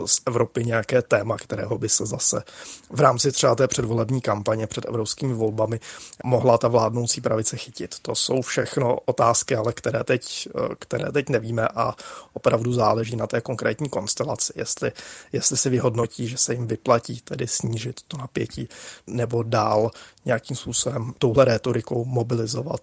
z 0.06 0.20
Evropy 0.26 0.64
nějaké 0.64 1.02
téma, 1.02 1.36
kterého 1.36 1.78
by 1.78 1.88
se 1.88 2.06
zase 2.06 2.42
v 2.90 3.00
rámci 3.00 3.32
třeba 3.32 3.54
té 3.54 3.68
předvolební 3.68 4.20
kampaně 4.20 4.66
před 4.66 4.86
evropskými 4.86 5.34
volbami 5.34 5.80
mohla 6.24 6.58
ta 6.58 6.68
vládnoucí 6.68 7.20
pravice 7.20 7.56
chytit. 7.56 7.94
To 8.02 8.14
jsou 8.14 8.42
všechno 8.42 8.98
otázky, 9.04 9.56
ale 9.56 9.72
které 9.72 10.04
teď, 10.04 10.48
které 10.78 11.12
teď 11.12 11.28
nevíme 11.28 11.68
a 11.68 11.94
opravdu 12.32 12.72
záleží 12.72 13.16
na 13.16 13.26
té 13.26 13.40
konkrétní 13.40 13.88
konstelaci, 13.88 14.52
jestli, 14.56 14.92
jestli 15.32 15.56
si 15.56 15.70
vyhodnotí, 15.70 16.28
že 16.28 16.38
se 16.38 16.54
jim 16.54 16.66
vyplatí 16.66 17.20
tedy 17.20 17.46
snížit 17.46 18.00
to 18.08 18.16
napětí 18.16 18.68
nebo 19.06 19.42
dál 19.42 19.90
nějakým 20.24 20.56
způsobem 20.56 21.12
touhle 21.18 21.44
rétorikou 21.44 22.04
mobilizovat, 22.04 22.80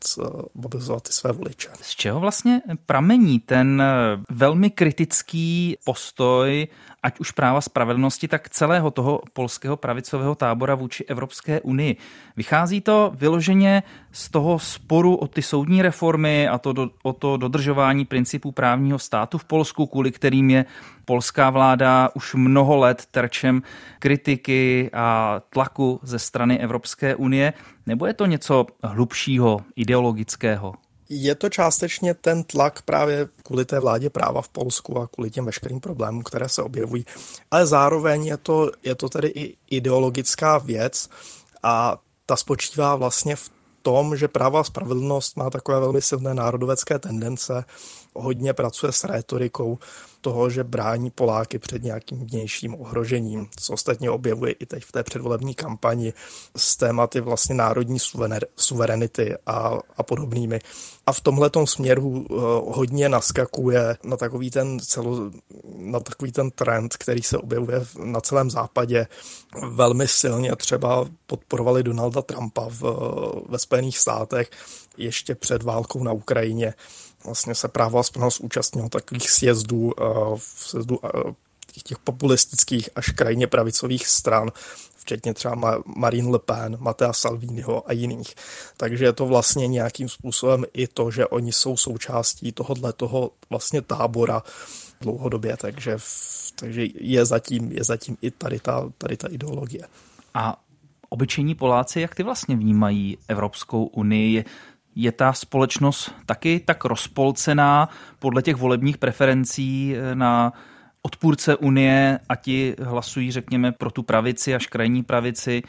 mobilizovat 0.53 1.03
ty 1.03 1.13
své 1.13 1.31
voliče. 1.31 1.70
Z 1.81 1.89
čeho 1.89 2.20
vlastně 2.20 2.62
pramení 2.91 3.39
ten 3.39 3.83
velmi 4.29 4.69
kritický 4.69 5.77
postoj 5.86 6.67
ať 7.03 7.19
už 7.19 7.31
práva 7.31 7.62
spravedlnosti, 7.62 8.27
tak 8.27 8.50
celého 8.50 8.91
toho 8.91 9.21
polského 9.33 9.77
pravicového 9.77 10.36
tábora 10.36 10.75
vůči 10.75 11.03
Evropské 11.03 11.62
unii. 11.62 11.95
Vychází 12.38 12.81
to 12.81 13.12
vyloženě 13.15 13.83
z 14.12 14.29
toho 14.29 14.60
sporu 14.60 15.15
o 15.15 15.27
ty 15.27 15.41
soudní 15.41 15.81
reformy 15.81 16.48
a 16.48 16.57
to 16.57 16.74
do, 16.74 16.89
o 17.03 17.13
to 17.13 17.38
dodržování 17.38 18.05
principů 18.05 18.51
právního 18.51 19.00
státu 19.00 19.38
v 19.38 19.45
Polsku, 19.45 19.86
kvůli 19.86 20.12
kterým 20.12 20.50
je 20.50 20.65
polská 21.05 21.50
vláda 21.50 22.10
už 22.13 22.36
mnoho 22.36 22.77
let 22.77 23.05
terčem 23.12 23.62
kritiky 24.00 24.89
a 24.93 25.41
tlaku 25.50 26.00
ze 26.03 26.19
strany 26.19 26.60
Evropské 26.60 27.15
unie, 27.15 27.53
nebo 27.86 28.05
je 28.05 28.13
to 28.13 28.25
něco 28.25 28.65
hlubšího, 28.83 29.62
ideologického? 29.75 30.74
Je 31.13 31.35
to 31.35 31.49
částečně 31.49 32.13
ten 32.13 32.43
tlak 32.43 32.81
právě 32.81 33.27
kvůli 33.43 33.65
té 33.65 33.79
vládě 33.79 34.09
práva 34.09 34.41
v 34.41 34.49
Polsku 34.49 34.99
a 34.99 35.07
kvůli 35.07 35.31
těm 35.31 35.45
veškerým 35.45 35.79
problémům, 35.79 36.23
které 36.23 36.49
se 36.49 36.61
objevují. 36.61 37.05
Ale 37.51 37.67
zároveň 37.67 38.25
je 38.25 38.37
to, 38.37 38.71
je 38.83 38.95
to 38.95 39.09
tedy 39.09 39.27
i 39.27 39.57
ideologická 39.69 40.57
věc 40.57 41.09
a 41.63 41.97
ta 42.25 42.35
spočívá 42.35 42.95
vlastně 42.95 43.35
v 43.35 43.51
tom, 43.81 44.17
že 44.17 44.27
práva 44.27 44.59
a 44.59 44.63
spravedlnost 44.63 45.37
má 45.37 45.49
takové 45.49 45.79
velmi 45.79 46.01
silné 46.01 46.33
národovecké 46.33 46.99
tendence, 46.99 47.65
hodně 48.13 48.53
pracuje 48.53 48.91
s 48.91 49.03
rétorikou 49.03 49.79
toho, 50.21 50.49
že 50.49 50.63
brání 50.63 51.11
Poláky 51.11 51.59
před 51.59 51.83
nějakým 51.83 52.25
vnějším 52.25 52.81
ohrožením, 52.81 53.47
co 53.59 53.73
ostatně 53.73 54.09
objevuje 54.11 54.51
i 54.51 54.65
teď 54.65 54.83
v 54.83 54.91
té 54.91 55.03
předvolební 55.03 55.53
kampani 55.53 56.13
s 56.57 56.77
tématy 56.77 57.21
vlastně 57.21 57.55
národní 57.55 57.97
suverenity 58.55 59.35
a, 59.45 59.79
a 59.97 60.03
podobnými. 60.03 60.59
A 61.05 61.11
v 61.11 61.21
tomhle 61.21 61.51
směru 61.65 62.09
uh, 62.09 62.25
hodně 62.75 63.09
naskakuje 63.09 63.97
na 64.03 64.17
takový 64.17 64.51
ten 64.51 64.79
celo, 64.79 65.31
na 65.77 65.99
takový 65.99 66.31
ten 66.31 66.51
trend, 66.51 66.97
který 66.97 67.21
se 67.21 67.37
objevuje 67.37 67.85
na 68.03 68.21
celém 68.21 68.49
západě. 68.49 69.07
Velmi 69.69 70.07
silně 70.07 70.55
třeba 70.55 71.05
podporovali 71.27 71.83
Donalda 71.83 72.21
Trumpa 72.21 72.67
v, 72.69 72.83
ve 73.49 73.59
Spojených 73.59 73.97
státech 73.97 74.49
ještě 74.97 75.35
před 75.35 75.63
válkou 75.63 76.03
na 76.03 76.11
Ukrajině 76.11 76.73
vlastně 77.25 77.55
se 77.55 77.67
právo 77.67 77.99
a 77.99 78.03
spravedlnost 78.03 78.39
účastnil 78.39 78.89
takových 78.89 79.29
sjezdů, 79.31 79.93
eh, 80.01 80.03
sjezdů 80.37 80.99
eh, 81.05 81.33
těch 81.83 81.99
populistických 81.99 82.89
až 82.95 83.09
krajně 83.09 83.47
pravicových 83.47 84.07
stran, 84.07 84.51
včetně 84.97 85.33
třeba 85.33 85.83
Marine 85.85 86.29
Le 86.29 86.39
Pen, 86.39 86.77
Matea 86.79 87.13
Salviniho 87.13 87.89
a 87.89 87.91
jiných. 87.93 88.35
Takže 88.77 89.05
je 89.05 89.13
to 89.13 89.25
vlastně 89.25 89.67
nějakým 89.67 90.09
způsobem 90.09 90.65
i 90.73 90.87
to, 90.87 91.11
že 91.11 91.27
oni 91.27 91.51
jsou 91.51 91.77
součástí 91.77 92.51
tohohle 92.51 92.93
toho 92.93 93.31
vlastně 93.49 93.81
tábora 93.81 94.43
dlouhodobě, 95.01 95.57
takže, 95.57 95.97
takže 96.55 96.85
je, 96.93 97.25
zatím, 97.25 97.71
je 97.71 97.83
zatím 97.83 98.17
i 98.21 98.31
tady 98.31 98.59
ta, 98.59 98.89
tady 98.97 99.17
ta 99.17 99.27
ideologie. 99.27 99.87
A 100.33 100.61
obyčejní 101.09 101.55
Poláci, 101.55 102.01
jak 102.01 102.15
ty 102.15 102.23
vlastně 102.23 102.55
vnímají 102.55 103.17
Evropskou 103.27 103.85
unii? 103.85 104.45
Je 104.95 105.12
ta 105.12 105.33
společnost 105.33 106.12
taky 106.25 106.60
tak 106.65 106.86
rozpolcená 106.86 107.89
podle 108.19 108.41
těch 108.41 108.55
volebních 108.55 108.98
preferencí 108.98 109.95
eh, 109.95 110.15
na 110.15 110.53
odpůrce 111.01 111.55
Unie 111.55 112.19
a 112.29 112.36
ti 112.36 112.75
hlasují, 112.79 113.31
řekněme, 113.31 113.71
pro 113.71 113.91
tu 113.91 114.03
pravici 114.03 114.55
až 114.55 114.67
krajní 114.67 115.03
pravici 115.03 115.63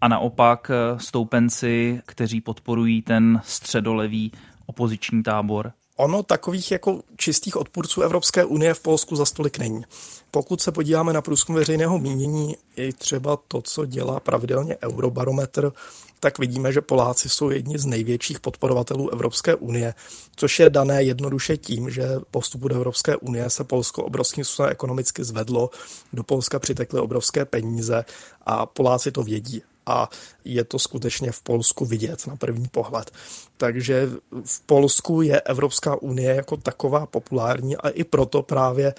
a 0.00 0.08
naopak 0.08 0.70
eh, 0.70 0.98
stoupenci, 0.98 2.00
kteří 2.06 2.40
podporují 2.40 3.02
ten 3.02 3.40
středolevý 3.44 4.32
opoziční 4.66 5.22
tábor? 5.22 5.72
Ono 5.96 6.22
takových 6.22 6.70
jako 6.70 7.02
čistých 7.16 7.56
odpůrců 7.56 8.02
Evropské 8.02 8.44
unie 8.44 8.74
v 8.74 8.80
Polsku 8.80 9.16
za 9.16 9.24
stolik 9.24 9.58
není. 9.58 9.84
Pokud 10.30 10.60
se 10.60 10.72
podíváme 10.72 11.12
na 11.12 11.22
průzkum 11.22 11.54
veřejného 11.54 11.98
mínění, 11.98 12.56
i 12.76 12.92
třeba 12.92 13.38
to, 13.48 13.62
co 13.62 13.86
dělá 13.86 14.20
pravidelně 14.20 14.76
Eurobarometr, 14.82 15.72
tak 16.20 16.38
vidíme, 16.38 16.72
že 16.72 16.80
Poláci 16.80 17.28
jsou 17.28 17.50
jedni 17.50 17.78
z 17.78 17.86
největších 17.86 18.40
podporovatelů 18.40 19.10
Evropské 19.10 19.54
unie, 19.54 19.94
což 20.36 20.58
je 20.58 20.70
dané 20.70 21.02
jednoduše 21.02 21.56
tím, 21.56 21.90
že 21.90 22.08
postupu 22.30 22.68
do 22.68 22.74
Evropské 22.74 23.16
unie 23.16 23.50
se 23.50 23.64
Polsko 23.64 24.04
obrovským 24.04 24.44
způsobem 24.44 24.72
ekonomicky 24.72 25.24
zvedlo, 25.24 25.70
do 26.12 26.22
Polska 26.22 26.58
přitekly 26.58 27.00
obrovské 27.00 27.44
peníze 27.44 28.04
a 28.46 28.66
Poláci 28.66 29.12
to 29.12 29.22
vědí 29.22 29.62
a 29.86 30.10
je 30.44 30.64
to 30.64 30.78
skutečně 30.78 31.32
v 31.32 31.42
Polsku 31.42 31.84
vidět 31.84 32.26
na 32.26 32.36
první 32.36 32.68
pohled. 32.68 33.10
Takže 33.56 34.10
v 34.44 34.60
Polsku 34.60 35.22
je 35.22 35.40
Evropská 35.40 36.02
unie 36.02 36.34
jako 36.34 36.56
taková 36.56 37.06
populární 37.06 37.76
a 37.76 37.88
i 37.88 38.04
proto 38.04 38.42
právě 38.42 38.94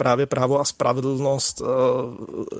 právě 0.00 0.26
právo 0.26 0.60
a 0.60 0.64
spravedlnost 0.64 1.62
eh, 1.62 1.64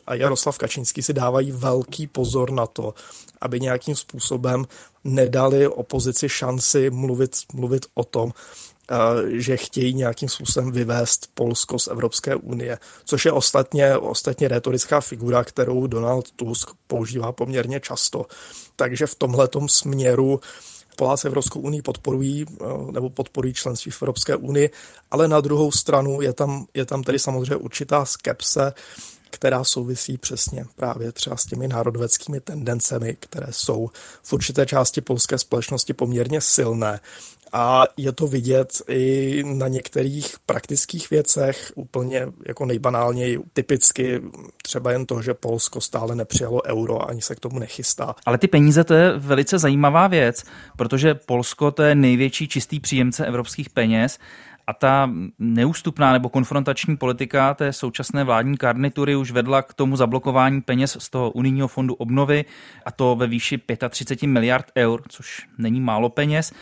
a 0.07 0.15
Jaroslav 0.15 0.59
Kačínský 0.59 1.03
si 1.03 1.13
dávají 1.13 1.53
velký 1.53 2.07
pozor 2.07 2.51
na 2.51 2.67
to, 2.67 2.95
aby 3.41 3.61
nějakým 3.61 3.97
způsobem 3.97 4.65
nedali 5.05 5.69
opozici 5.69 6.29
šanci 6.29 6.91
mluvit, 6.91 7.37
mluvit 7.55 7.87
o 7.95 8.05
tom, 8.05 8.33
že 9.29 9.57
chtějí 9.57 9.95
nějakým 9.95 10.29
způsobem 10.29 10.73
vyvést 10.73 11.31
Polsko 11.35 11.79
z 11.79 11.89
Evropské 11.89 12.35
unie, 12.35 12.79
což 13.05 13.25
je 13.25 13.33
ostatně, 13.33 13.97
ostatně 13.97 14.49
retorická 14.49 15.01
figura, 15.01 15.45
kterou 15.45 15.87
Donald 15.87 16.31
Tusk 16.31 16.71
používá 16.87 17.33
poměrně 17.33 17.81
často. 17.81 18.27
Takže 18.77 19.07
v 19.07 19.15
tomhletom 19.15 19.69
směru 19.69 20.41
Poláci 20.97 21.27
Evropskou 21.27 21.61
unii 21.61 21.83
podporují 21.83 22.47
eh, 22.49 22.65
nebo 22.93 23.11
podporují 23.11 23.55
členství 23.55 23.91
v 23.91 24.03
Evropské 24.03 24.37
unii, 24.37 24.71
ale 25.11 25.29
na 25.29 25.41
druhou 25.41 25.73
stranu 25.73 26.21
je 26.21 26.33
tam, 26.33 26.67
je 26.75 26.85
tam 26.85 27.03
tedy 27.03 27.19
samozřejmě 27.19 27.57
určitá 27.57 28.05
skepse, 28.05 28.73
která 29.31 29.65
souvisí 29.65 30.19
přesně 30.19 30.65
právě 30.77 31.13
třeba 31.13 31.37
s 31.37 31.45
těmi 31.45 31.69
národoveckými 31.69 32.41
tendencemi, 32.41 33.17
které 33.21 33.47
jsou 33.51 33.91
v 34.23 34.33
určité 34.33 34.67
části 34.67 35.01
polské 35.01 35.39
společnosti 35.39 35.93
poměrně 35.93 36.41
silné 36.41 37.01
a 37.53 37.85
je 37.97 38.13
to 38.13 38.27
vidět 38.27 38.83
i 38.89 39.43
na 39.47 39.69
některých 39.69 40.37
praktických 40.47 41.11
věcech, 41.11 41.73
úplně 41.75 42.27
jako 42.47 42.67
nejbanálněji, 42.67 43.39
typicky 43.53 44.21
třeba 44.63 44.93
jen 44.93 45.07
to, 45.07 45.23
že 45.23 45.35
Polsko 45.35 45.81
stále 45.81 46.15
nepřijalo 46.15 46.63
euro 46.67 47.09
ani 47.09 47.23
se 47.23 47.35
k 47.35 47.41
tomu 47.41 47.59
nechystá. 47.59 48.15
Ale 48.27 48.39
ty 48.39 48.49
peníze 48.49 48.85
to 48.85 48.95
je 48.95 49.19
velice 49.19 49.59
zajímavá 49.59 50.07
věc, 50.07 50.45
protože 50.77 51.15
Polsko 51.15 51.71
to 51.71 51.83
je 51.83 51.95
největší 51.95 52.49
čistý 52.49 52.81
příjemce 52.81 53.27
evropských 53.27 53.71
peněz 53.71 54.19
a 54.67 54.73
ta 54.73 55.11
neústupná 55.39 56.13
nebo 56.13 56.29
konfrontační 56.29 56.97
politika 56.97 57.55
té 57.55 57.73
současné 57.73 58.25
vládní 58.25 58.57
garnitury 58.57 59.17
už 59.17 59.31
vedla 59.31 59.63
k 59.63 59.75
tomu 59.75 59.97
zablokování 59.97 60.61
peněz 60.61 60.97
z 61.01 61.11
toho 61.11 61.31
unijního 61.31 61.69
fondu 61.69 61.95
obnovy 61.95 62.45
a 62.87 62.93
to 62.93 63.17
ve 63.17 63.27
výši 63.27 63.61
35 63.89 64.27
miliard 64.27 64.67
eur, 64.77 65.03
což 65.09 65.47
není 65.59 65.81
málo 65.81 66.09
peněz. 66.09 66.53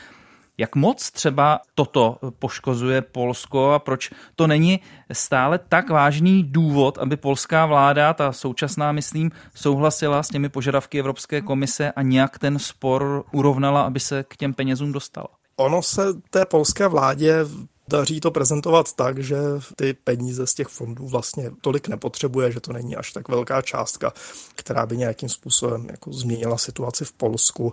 Jak 0.58 0.76
moc 0.76 1.10
třeba 1.10 1.60
toto 1.74 2.18
poškozuje 2.38 3.02
Polsko 3.02 3.72
a 3.72 3.78
proč 3.78 4.10
to 4.36 4.46
není 4.46 4.80
stále 5.12 5.58
tak 5.58 5.90
vážný 5.90 6.44
důvod, 6.44 6.98
aby 6.98 7.16
polská 7.16 7.66
vláda, 7.66 8.14
ta 8.14 8.32
současná, 8.32 8.92
myslím, 8.92 9.30
souhlasila 9.54 10.22
s 10.22 10.28
těmi 10.28 10.48
požadavky 10.48 10.98
Evropské 10.98 11.40
komise 11.40 11.92
a 11.92 12.02
nějak 12.02 12.38
ten 12.38 12.58
spor 12.58 13.24
urovnala, 13.32 13.82
aby 13.82 14.00
se 14.00 14.24
k 14.28 14.36
těm 14.36 14.54
penězům 14.54 14.92
dostala? 14.92 15.28
Ono 15.56 15.82
se 15.82 16.02
té 16.30 16.46
polské 16.46 16.88
vládě 16.88 17.44
daří 17.88 18.20
to 18.20 18.30
prezentovat 18.30 18.92
tak, 18.92 19.18
že 19.18 19.36
ty 19.76 19.92
peníze 19.92 20.46
z 20.46 20.54
těch 20.54 20.68
fondů 20.68 21.08
vlastně 21.08 21.50
tolik 21.60 21.88
nepotřebuje, 21.88 22.52
že 22.52 22.60
to 22.60 22.72
není 22.72 22.96
až 22.96 23.12
tak 23.12 23.28
velká 23.28 23.62
částka, 23.62 24.12
která 24.54 24.86
by 24.86 24.96
nějakým 24.96 25.28
způsobem 25.28 25.86
jako 25.90 26.12
změnila 26.12 26.58
situaci 26.58 27.04
v 27.04 27.12
Polsku. 27.12 27.72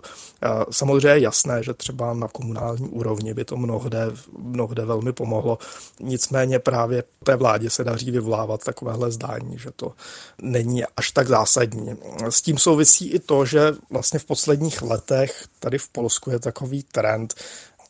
Samozřejmě 0.70 1.08
je 1.08 1.20
jasné, 1.20 1.62
že 1.62 1.74
třeba 1.74 2.14
na 2.14 2.28
komunální 2.28 2.88
úrovni 2.88 3.34
by 3.34 3.44
to 3.44 3.56
mnohde, 3.56 4.06
mnohde 4.38 4.84
velmi 4.84 5.12
pomohlo. 5.12 5.58
Nicméně 6.00 6.58
právě 6.58 7.04
té 7.24 7.36
vládě 7.36 7.70
se 7.70 7.84
daří 7.84 8.10
vyvolávat 8.10 8.64
takovéhle 8.64 9.10
zdání, 9.10 9.58
že 9.58 9.70
to 9.76 9.92
není 10.42 10.84
až 10.96 11.10
tak 11.10 11.28
zásadní. 11.28 11.96
S 12.28 12.42
tím 12.42 12.58
souvisí 12.58 13.10
i 13.10 13.18
to, 13.18 13.44
že 13.44 13.74
vlastně 13.90 14.18
v 14.18 14.24
posledních 14.24 14.82
letech 14.82 15.44
tady 15.60 15.78
v 15.78 15.88
Polsku 15.88 16.30
je 16.30 16.38
takový 16.38 16.82
trend, 16.82 17.34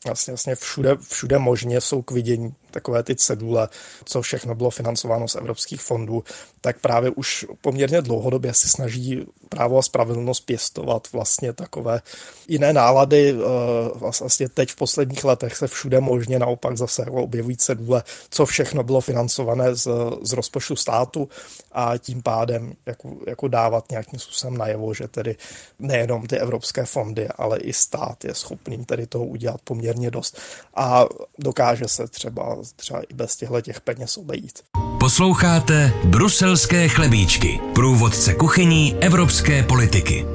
vlastně, 0.06 0.32
vlastně 0.32 0.54
všude, 0.54 0.96
všude 1.08 1.38
možně 1.38 1.80
jsou 1.80 2.02
k 2.02 2.10
vidění 2.10 2.54
takové 2.76 3.02
ty 3.02 3.16
cedule, 3.16 3.68
co 4.04 4.22
všechno 4.22 4.54
bylo 4.54 4.70
financováno 4.70 5.28
z 5.28 5.34
evropských 5.34 5.80
fondů, 5.80 6.24
tak 6.60 6.80
právě 6.80 7.10
už 7.10 7.46
poměrně 7.60 8.02
dlouhodobě 8.02 8.54
si 8.54 8.68
snaží 8.68 9.24
právo 9.48 9.78
a 9.78 9.82
spravedlnost 9.82 10.40
pěstovat 10.40 11.08
vlastně 11.12 11.52
takové 11.52 12.00
jiné 12.48 12.72
nálady. 12.72 13.32
Eh, 13.32 13.98
vlastně 13.98 14.48
teď 14.48 14.70
v 14.70 14.76
posledních 14.76 15.24
letech 15.24 15.56
se 15.56 15.66
všude 15.66 16.00
možně 16.00 16.38
naopak 16.38 16.76
zase 16.76 17.06
objevují 17.06 17.56
cedule, 17.56 18.02
co 18.30 18.46
všechno 18.46 18.82
bylo 18.82 19.00
financované 19.00 19.74
z, 19.74 19.88
z 20.22 20.32
rozpočtu 20.32 20.76
státu 20.76 21.28
a 21.72 21.98
tím 21.98 22.22
pádem 22.22 22.72
jako, 22.86 23.16
jako 23.26 23.48
dávat 23.48 23.90
nějakým 23.90 24.18
způsobem 24.18 24.56
najevo, 24.58 24.94
že 24.94 25.08
tedy 25.08 25.36
nejenom 25.78 26.26
ty 26.26 26.38
evropské 26.38 26.84
fondy, 26.84 27.28
ale 27.28 27.58
i 27.58 27.72
stát 27.72 28.24
je 28.24 28.34
schopný 28.34 28.84
tedy 28.84 29.06
toho 29.06 29.24
udělat 29.24 29.60
poměrně 29.64 30.10
dost 30.10 30.38
a 30.74 31.06
dokáže 31.38 31.88
se 31.88 32.08
třeba 32.08 32.56
třeba 32.76 33.00
i 33.00 33.14
bez 33.14 33.36
těchto 33.36 33.60
těch 33.60 33.80
peněz 33.80 34.16
obejít. 34.16 34.58
Posloucháte 35.00 35.92
Bruselské 36.04 36.88
chlebíčky, 36.88 37.60
průvodce 37.74 38.34
kuchyní 38.34 38.96
evropské 39.00 39.62
politiky. 39.62 40.26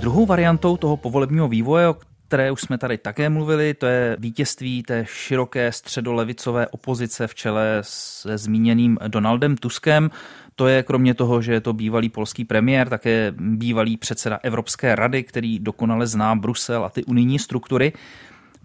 Druhou 0.00 0.26
variantou 0.26 0.76
toho 0.76 0.96
povolebního 0.96 1.48
vývoje, 1.48 1.88
o 1.88 1.96
které 2.28 2.50
už 2.50 2.60
jsme 2.60 2.78
tady 2.78 2.98
také 2.98 3.28
mluvili, 3.28 3.74
to 3.74 3.86
je 3.86 4.16
vítězství 4.20 4.82
té 4.82 5.04
široké 5.08 5.72
středolevicové 5.72 6.68
opozice 6.68 7.26
v 7.26 7.34
čele 7.34 7.78
se 7.80 8.38
zmíněným 8.38 8.98
Donaldem 9.08 9.56
Tuskem. 9.56 10.10
To 10.56 10.66
je 10.66 10.82
kromě 10.82 11.14
toho, 11.14 11.42
že 11.42 11.52
je 11.52 11.60
to 11.60 11.72
bývalý 11.72 12.08
polský 12.08 12.44
premiér, 12.44 12.88
také 12.88 13.32
bývalý 13.38 13.96
předseda 13.96 14.40
Evropské 14.42 14.94
rady, 14.94 15.22
který 15.22 15.58
dokonale 15.58 16.06
zná 16.06 16.34
Brusel 16.34 16.84
a 16.84 16.88
ty 16.88 17.04
unijní 17.04 17.38
struktury. 17.38 17.92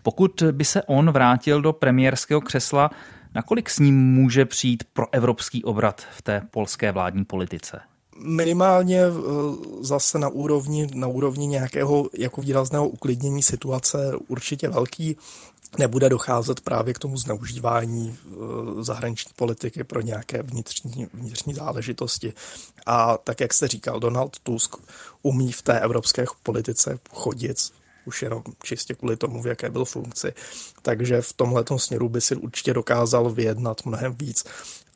Pokud 0.03 0.43
by 0.51 0.65
se 0.65 0.83
on 0.83 1.11
vrátil 1.11 1.61
do 1.61 1.73
premiérského 1.73 2.41
křesla, 2.41 2.89
nakolik 3.35 3.69
s 3.69 3.79
ním 3.79 4.13
může 4.13 4.45
přijít 4.45 4.83
pro 4.93 5.05
evropský 5.11 5.63
obrat 5.63 6.01
v 6.11 6.21
té 6.21 6.41
polské 6.51 6.91
vládní 6.91 7.25
politice? 7.25 7.79
minimálně 8.19 9.01
eh, 9.01 9.11
zase 9.81 10.19
na 10.19 10.29
úrovni, 10.29 10.87
na 10.93 11.07
úrovni 11.07 11.47
nějakého 11.47 12.09
jako 12.17 12.41
výrazného 12.41 12.87
uklidnění 12.87 13.43
situace 13.43 14.11
určitě 14.27 14.69
velký. 14.69 15.17
Nebude 15.77 16.09
docházet 16.09 16.61
právě 16.61 16.93
k 16.93 16.99
tomu 16.99 17.17
zneužívání 17.17 18.17
eh, 18.17 18.33
zahraniční 18.83 19.31
politiky 19.35 19.83
pro 19.83 20.01
nějaké 20.01 20.43
vnitřní, 20.43 21.07
vnitřní 21.13 21.53
záležitosti. 21.53 22.33
A 22.85 23.17
tak, 23.17 23.39
jak 23.39 23.53
jste 23.53 23.67
říkal, 23.67 23.99
Donald 23.99 24.39
Tusk 24.39 24.75
umí 25.21 25.51
v 25.51 25.61
té 25.61 25.79
evropské 25.79 26.25
politice 26.43 26.99
chodit 27.13 27.57
už 28.09 28.21
jenom 28.21 28.43
čistě 28.63 28.93
kvůli 28.93 29.17
tomu, 29.17 29.41
v 29.41 29.47
jaké 29.47 29.69
byl 29.69 29.85
funkci. 29.85 30.33
Takže 30.81 31.21
v 31.21 31.33
tomhle 31.33 31.63
směru 31.77 32.09
by 32.09 32.21
si 32.21 32.35
určitě 32.35 32.73
dokázal 32.73 33.29
vyjednat 33.29 33.85
mnohem 33.85 34.15
víc 34.15 34.43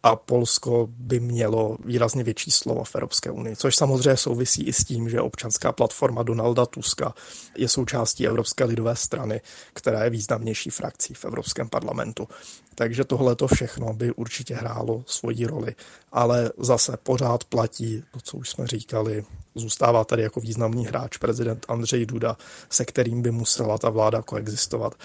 a 0.03 0.15
Polsko 0.15 0.87
by 0.89 1.19
mělo 1.19 1.77
výrazně 1.85 2.23
větší 2.23 2.51
slovo 2.51 2.83
v 2.83 2.95
Evropské 2.95 3.31
unii, 3.31 3.55
což 3.55 3.75
samozřejmě 3.75 4.17
souvisí 4.17 4.63
i 4.63 4.73
s 4.73 4.83
tím, 4.83 5.09
že 5.09 5.21
občanská 5.21 5.71
platforma 5.71 6.23
Donalda 6.23 6.65
Tuska 6.65 7.13
je 7.57 7.69
součástí 7.69 8.27
Evropské 8.27 8.63
lidové 8.63 8.95
strany, 8.95 9.41
která 9.73 10.03
je 10.03 10.09
významnější 10.09 10.69
frakcí 10.69 11.13
v 11.13 11.25
Evropském 11.25 11.69
parlamentu. 11.69 12.27
Takže 12.75 13.03
tohle 13.03 13.35
to 13.35 13.47
všechno 13.47 13.93
by 13.93 14.11
určitě 14.11 14.55
hrálo 14.55 15.03
svoji 15.07 15.45
roli, 15.45 15.75
ale 16.11 16.51
zase 16.57 16.97
pořád 17.03 17.43
platí 17.43 18.03
to, 18.11 18.19
co 18.23 18.37
už 18.37 18.49
jsme 18.49 18.67
říkali, 18.67 19.25
zůstává 19.55 20.03
tady 20.03 20.21
jako 20.23 20.39
významný 20.39 20.85
hráč 20.85 21.17
prezident 21.17 21.65
Andřej 21.67 22.05
Duda, 22.05 22.37
se 22.69 22.85
kterým 22.85 23.21
by 23.21 23.31
musela 23.31 23.77
ta 23.77 23.89
vláda 23.89 24.21
koexistovat. 24.21 24.95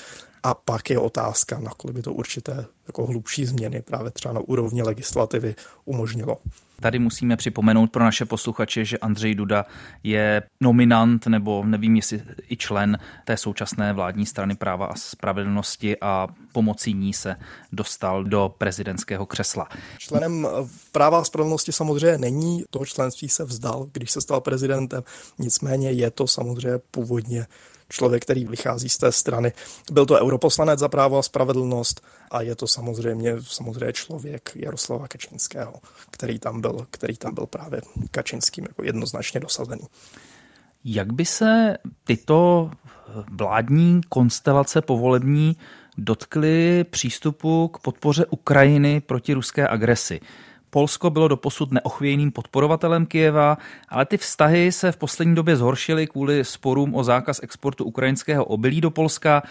A 0.43 0.55
pak 0.55 0.91
je 0.91 0.99
otázka, 0.99 1.59
nakolik 1.59 1.97
by 1.97 2.03
to 2.03 2.13
určité 2.13 2.67
jako 2.87 3.07
hlubší 3.07 3.47
změny 3.47 3.83
právě 3.83 4.11
třeba 4.11 4.35
na 4.35 4.41
úrovni 4.41 4.83
legislativy 4.83 5.55
umožnilo. 5.85 6.37
Tady 6.81 6.99
musíme 6.99 7.37
připomenout 7.37 7.91
pro 7.91 8.05
naše 8.05 8.25
posluchače, 8.25 8.85
že 8.85 8.99
Andřej 8.99 9.35
Duda 9.35 9.67
je 10.03 10.43
nominant 10.61 11.27
nebo 11.27 11.65
nevím, 11.65 11.97
jestli 11.97 12.23
i 12.51 12.57
člen 12.57 12.99
té 13.25 13.37
současné 13.37 13.93
vládní 13.93 14.27
strany 14.27 14.57
práva 14.57 14.87
a 14.87 14.95
spravedlnosti 14.95 15.97
a 16.01 16.29
pomocí 16.53 16.95
ní 16.95 17.13
se 17.13 17.37
dostal 17.73 18.25
do 18.25 18.55
prezidentského 18.59 19.27
křesla. 19.27 19.69
Členem 19.99 20.47
práva 20.93 21.19
a 21.19 21.25
spravedlnosti 21.25 21.73
samozřejmě 21.73 22.19
není, 22.19 22.65
toho 22.71 22.87
členství 22.87 23.29
se 23.29 23.45
vzdal, 23.45 23.87
když 23.93 24.11
se 24.11 24.21
stal 24.21 24.41
prezidentem, 24.41 25.03
nicméně 25.39 25.91
je 25.91 26.11
to 26.11 26.27
samozřejmě 26.27 26.79
původně 26.91 27.47
člověk, 27.89 28.23
který 28.23 28.45
vychází 28.45 28.89
z 28.89 28.99
té 28.99 29.13
strany. 29.13 29.53
Byl 29.93 30.07
to 30.07 30.21
europoslanec 30.21 30.81
za 30.81 30.89
právo 30.89 31.19
a 31.19 31.23
spravedlnost 31.23 32.01
a 32.31 32.43
je 32.43 32.55
to 32.55 32.67
samozřejmě, 32.67 33.35
samozřejmě 33.43 33.93
člověk 33.93 34.53
Jaroslava 34.55 35.09
Kačinského, 35.09 35.75
který 36.11 36.39
tam 36.39 36.61
byl, 36.61 36.87
který 36.91 37.17
tam 37.17 37.35
byl 37.35 37.47
právě 37.47 37.81
Kačinským 38.11 38.65
jako 38.69 38.85
jednoznačně 38.85 39.41
dosazený. 39.41 39.83
Jak 40.85 41.13
by 41.13 41.25
se 41.25 41.79
tyto 42.05 42.71
vládní 43.33 44.01
konstelace 44.09 44.83
povolební 44.83 45.57
dotkly 45.99 46.85
přístupu 46.91 47.69
k 47.69 47.79
podpoře 47.79 48.27
Ukrajiny 48.27 49.01
proti 49.01 49.35
ruské 49.35 49.69
agresi? 49.69 50.21
Polsko 50.71 51.11
bylo 51.11 51.29
doposud 51.29 51.73
neochvějným 51.73 52.33
podporovatelem 52.33 53.07
Kijeva, 53.07 53.59
ale 53.89 54.07
ty 54.07 54.17
vztahy 54.17 54.73
se 54.73 54.93
v 54.93 54.97
poslední 54.97 55.35
době 55.35 55.57
zhoršily 55.57 56.07
kvůli 56.07 56.45
sporům 56.45 56.95
o 56.95 57.05
zákaz 57.05 57.41
exportu 57.43 57.85
ukrajinského 57.85 58.45
obilí 58.45 58.81
do 58.81 58.91
Polska. 58.91 59.43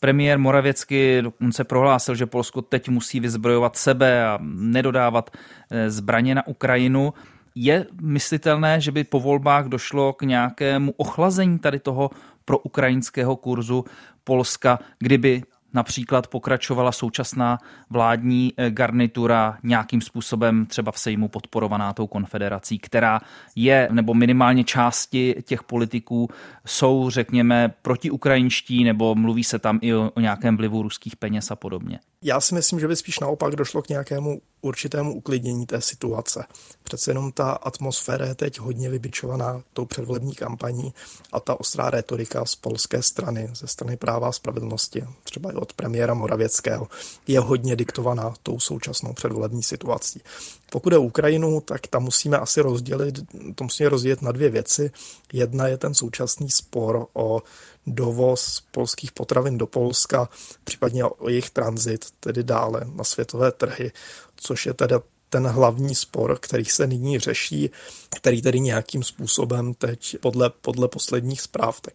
Premiér 0.00 0.38
Moravěcky 0.38 1.22
dokonce 1.22 1.64
prohlásil, 1.64 2.14
že 2.14 2.26
Polsko 2.26 2.62
teď 2.62 2.88
musí 2.88 3.20
vyzbrojovat 3.20 3.76
sebe 3.76 4.26
a 4.26 4.38
nedodávat 4.42 5.30
eh, 5.70 5.90
zbraně 5.90 6.34
na 6.34 6.46
Ukrajinu. 6.46 7.14
Je 7.54 7.86
myslitelné, 8.02 8.80
že 8.80 8.92
by 8.92 9.04
po 9.04 9.20
volbách 9.20 9.66
došlo 9.66 10.12
k 10.12 10.22
nějakému 10.22 10.94
ochlazení 10.96 11.58
tady 11.58 11.78
toho 11.78 12.10
pro 12.44 12.58
ukrajinského 12.58 13.36
kurzu 13.36 13.84
Polska, 14.24 14.78
kdyby 14.98 15.42
například 15.74 16.26
pokračovala 16.26 16.92
současná 16.92 17.58
vládní 17.90 18.52
eh, 18.56 18.70
garnitura 18.70 19.58
nějakým 19.62 20.00
způsobem 20.00 20.66
třeba 20.66 20.92
v 20.92 20.98
Sejmu 20.98 21.28
podporovaná 21.28 21.92
tou 21.92 22.06
konfederací, 22.06 22.78
která 22.78 23.20
je, 23.56 23.88
nebo 23.92 24.14
minimálně 24.14 24.64
části 24.64 25.34
těch 25.44 25.62
politiků 25.62 26.28
jsou, 26.66 27.10
řekněme, 27.10 27.74
protiukrajinští, 27.82 28.84
nebo 28.84 29.14
mluví 29.14 29.44
se 29.44 29.58
tam 29.58 29.78
i 29.82 29.94
o, 29.94 30.10
o 30.14 30.20
nějakém 30.20 30.56
vlivu 30.56 30.82
ruských 30.82 31.16
peněz 31.16 31.50
a 31.50 31.56
podobně. 31.56 31.98
Já 32.22 32.40
si 32.40 32.54
myslím, 32.54 32.80
že 32.80 32.88
by 32.88 32.96
spíš 32.96 33.20
naopak 33.20 33.56
došlo 33.56 33.82
k 33.82 33.88
nějakému 33.88 34.40
určitému 34.60 35.14
uklidnění 35.14 35.66
té 35.66 35.80
situace. 35.80 36.44
Přece 36.82 37.10
jenom 37.10 37.32
ta 37.32 37.52
atmosféra 37.52 38.26
je 38.26 38.34
teď 38.34 38.58
hodně 38.58 38.90
vybičovaná 38.90 39.62
tou 39.72 39.84
předvolební 39.84 40.34
kampaní 40.34 40.94
a 41.32 41.40
ta 41.40 41.60
ostrá 41.60 41.90
retorika 41.90 42.44
z 42.44 42.56
polské 42.56 43.02
strany, 43.02 43.50
ze 43.54 43.66
strany 43.66 43.96
práva 43.96 44.28
a 44.28 44.32
spravedlnosti, 44.32 45.04
třeba 45.24 45.52
i 45.52 45.54
od 45.60 45.72
premiéra 45.72 46.14
Moravěckého, 46.14 46.88
je 47.26 47.40
hodně 47.40 47.76
diktovaná 47.76 48.34
tou 48.42 48.60
současnou 48.60 49.12
předvolební 49.12 49.62
situací. 49.62 50.22
Pokud 50.70 50.92
je 50.92 50.98
Ukrajinu, 50.98 51.60
tak 51.60 51.86
tam 51.86 52.02
musíme 52.02 52.38
asi 52.38 52.60
rozdělit, 52.60 53.20
to 53.54 53.64
musíme 53.64 53.88
rozdělit 53.88 54.22
na 54.22 54.32
dvě 54.32 54.50
věci. 54.50 54.90
Jedna 55.32 55.68
je 55.68 55.78
ten 55.78 55.94
současný 55.94 56.50
spor 56.50 57.06
o 57.12 57.42
dovoz 57.86 58.62
polských 58.70 59.12
potravin 59.12 59.58
do 59.58 59.66
Polska, 59.66 60.28
případně 60.64 61.04
o 61.04 61.28
jejich 61.28 61.50
tranzit, 61.50 62.04
tedy 62.20 62.42
dále 62.42 62.80
na 62.94 63.04
světové 63.04 63.52
trhy, 63.52 63.92
což 64.36 64.66
je 64.66 64.74
teda 64.74 65.02
ten 65.30 65.46
hlavní 65.46 65.94
spor, 65.94 66.38
který 66.40 66.64
se 66.64 66.86
nyní 66.86 67.18
řeší, 67.18 67.70
který 68.16 68.42
tedy 68.42 68.60
nějakým 68.60 69.02
způsobem 69.02 69.74
teď 69.74 70.16
podle, 70.20 70.50
podle 70.50 70.88
posledních 70.88 71.40
zpráv, 71.40 71.80
tak, 71.80 71.94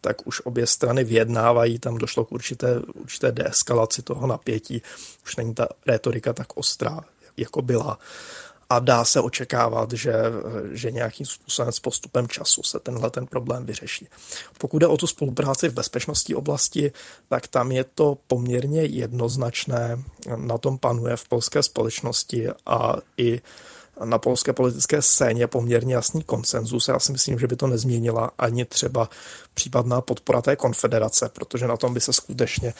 tak 0.00 0.26
už 0.26 0.40
obě 0.40 0.66
strany 0.66 1.04
vyjednávají, 1.04 1.78
tam 1.78 1.98
došlo 1.98 2.24
k 2.24 2.32
určité, 2.32 2.78
určité 2.94 3.32
deeskalaci 3.32 4.02
toho 4.02 4.26
napětí, 4.26 4.82
už 5.24 5.36
není 5.36 5.54
ta 5.54 5.68
retorika 5.86 6.32
tak 6.32 6.56
ostrá, 6.56 7.00
jako 7.36 7.62
byla. 7.62 7.98
A 8.70 8.78
dá 8.78 9.04
se 9.04 9.20
očekávat, 9.20 9.92
že, 9.92 10.14
že 10.72 10.90
nějakým 10.90 11.26
způsobem 11.26 11.72
s 11.72 11.80
postupem 11.80 12.28
času 12.28 12.62
se 12.62 12.80
tenhle 12.80 13.10
ten 13.10 13.26
problém 13.26 13.66
vyřeší. 13.66 14.08
Pokud 14.58 14.78
jde 14.78 14.86
o 14.86 14.96
tu 14.96 15.06
spolupráci 15.06 15.68
v 15.68 15.74
bezpečnostní 15.74 16.34
oblasti, 16.34 16.92
tak 17.28 17.46
tam 17.46 17.72
je 17.72 17.84
to 17.84 18.18
poměrně 18.26 18.84
jednoznačné, 18.84 20.02
na 20.36 20.58
tom 20.58 20.78
panuje 20.78 21.16
v 21.16 21.28
polské 21.28 21.62
společnosti 21.62 22.48
a 22.66 22.96
i 23.16 23.40
na 24.04 24.18
polské 24.18 24.52
politické 24.52 25.02
scéně 25.02 25.46
poměrně 25.46 25.94
jasný 25.94 26.22
konsenzus. 26.22 26.88
Já 26.88 26.98
si 26.98 27.12
myslím, 27.12 27.38
že 27.38 27.46
by 27.46 27.56
to 27.56 27.66
nezměnila 27.66 28.30
ani 28.38 28.64
třeba 28.64 29.08
případná 29.54 30.00
podpora 30.00 30.42
té 30.42 30.56
konfederace, 30.56 31.30
protože 31.32 31.66
na 31.66 31.76
tom 31.76 31.94
by 31.94 32.00
se 32.00 32.12
skutečně 32.12 32.74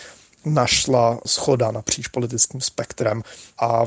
našla 0.44 1.18
schoda 1.26 1.70
napříč 1.70 2.08
politickým 2.08 2.60
spektrem 2.60 3.22
a 3.60 3.84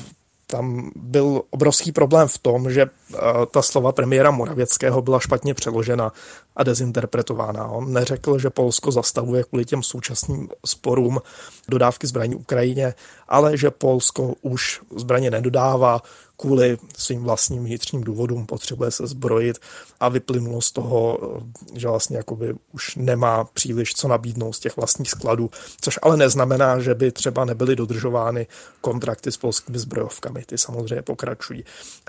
tam 0.52 0.92
byl 0.96 1.42
obrovský 1.50 1.92
problém 1.92 2.28
v 2.28 2.38
tom, 2.38 2.72
že 2.72 2.82
eh, 2.82 3.18
ta 3.52 3.62
slova 3.62 3.92
premiéra 3.92 4.32
Moravěckého 4.32 5.02
byla 5.02 5.20
špatně 5.20 5.54
přeložena 5.54 6.14
a 6.56 6.64
dezinterpretována. 6.64 7.68
On 7.68 7.94
neřekl, 7.94 8.40
že 8.40 8.50
Polsko 8.50 8.92
zastavuje 8.92 9.44
kvůli 9.44 9.66
těm 9.66 9.84
současným 9.84 10.50
sporům 10.66 11.20
dodávky 11.70 12.08
zbraní 12.08 12.36
Ukrajině, 12.36 12.94
ale 13.28 13.58
že 13.58 13.72
Polsko 13.72 14.34
už 14.42 14.82
zbraně 14.96 15.32
nedodává, 15.32 16.02
kvůli 16.40 16.78
svým 16.98 17.24
vlastním 17.24 17.66
vnitřním 17.66 18.04
důvodům 18.04 18.46
potřebuje 18.46 18.92
se 18.92 19.08
zbrojit 19.08 19.60
a 20.00 20.10
vyplynulo 20.10 20.62
z 20.62 20.72
toho, 20.72 21.20
že 21.74 21.88
vlastně 21.88 22.18
jakoby 22.18 22.56
už 22.72 22.96
nemá 22.96 23.44
příliš 23.44 23.94
co 23.94 24.08
nabídnout 24.08 24.54
z 24.54 24.60
těch 24.60 24.78
vlastních 24.78 25.10
skladů, 25.10 25.50
což 25.82 26.00
ale 26.02 26.18
neznamená, 26.18 26.80
že 26.80 26.96
by 26.96 27.12
třeba 27.12 27.46
nebyly 27.46 27.76
dodržovány 27.76 28.48
kontrakty 28.82 29.32
s 29.32 29.38
polskými 29.38 29.80
zbrojovkami. 29.80 30.44
Ty 30.46 30.58
samozřejmě 30.58 31.02
pokračují. 31.02 31.64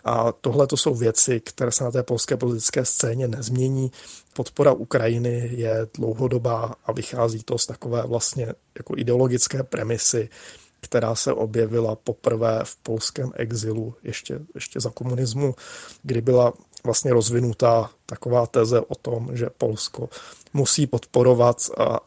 A 0.04 0.32
tohle 0.32 0.66
to 0.66 0.76
jsou 0.76 0.94
věci, 0.94 1.40
které 1.40 1.72
se 1.72 1.84
na 1.84 1.90
té 1.90 2.02
polské 2.02 2.36
politické 2.36 2.84
scéně 2.84 3.28
nezmění. 3.28 3.92
Podpora 4.32 4.72
Ukrajiny 4.72 5.50
je 5.52 5.86
dlouhodobá 5.94 6.74
a 6.84 6.92
vychází 6.92 7.42
to 7.42 7.58
z 7.58 7.66
takové 7.66 8.06
vlastně 8.06 8.46
jako 8.78 8.94
ideologické 8.96 9.62
premisy, 9.62 10.28
která 10.80 11.14
se 11.14 11.32
objevila 11.32 11.96
poprvé 11.96 12.60
v 12.64 12.76
polském 12.76 13.32
exilu 13.34 13.94
ještě, 14.02 14.40
ještě 14.54 14.80
za 14.80 14.90
komunismu, 14.90 15.54
kdy 16.02 16.20
byla 16.20 16.52
vlastně 16.84 17.12
rozvinutá 17.12 17.90
taková 18.06 18.46
teze 18.46 18.80
o 18.80 18.94
tom, 18.94 19.28
že 19.32 19.50
Polsko 19.58 20.08
musí 20.52 20.86
podporovat 20.86 21.56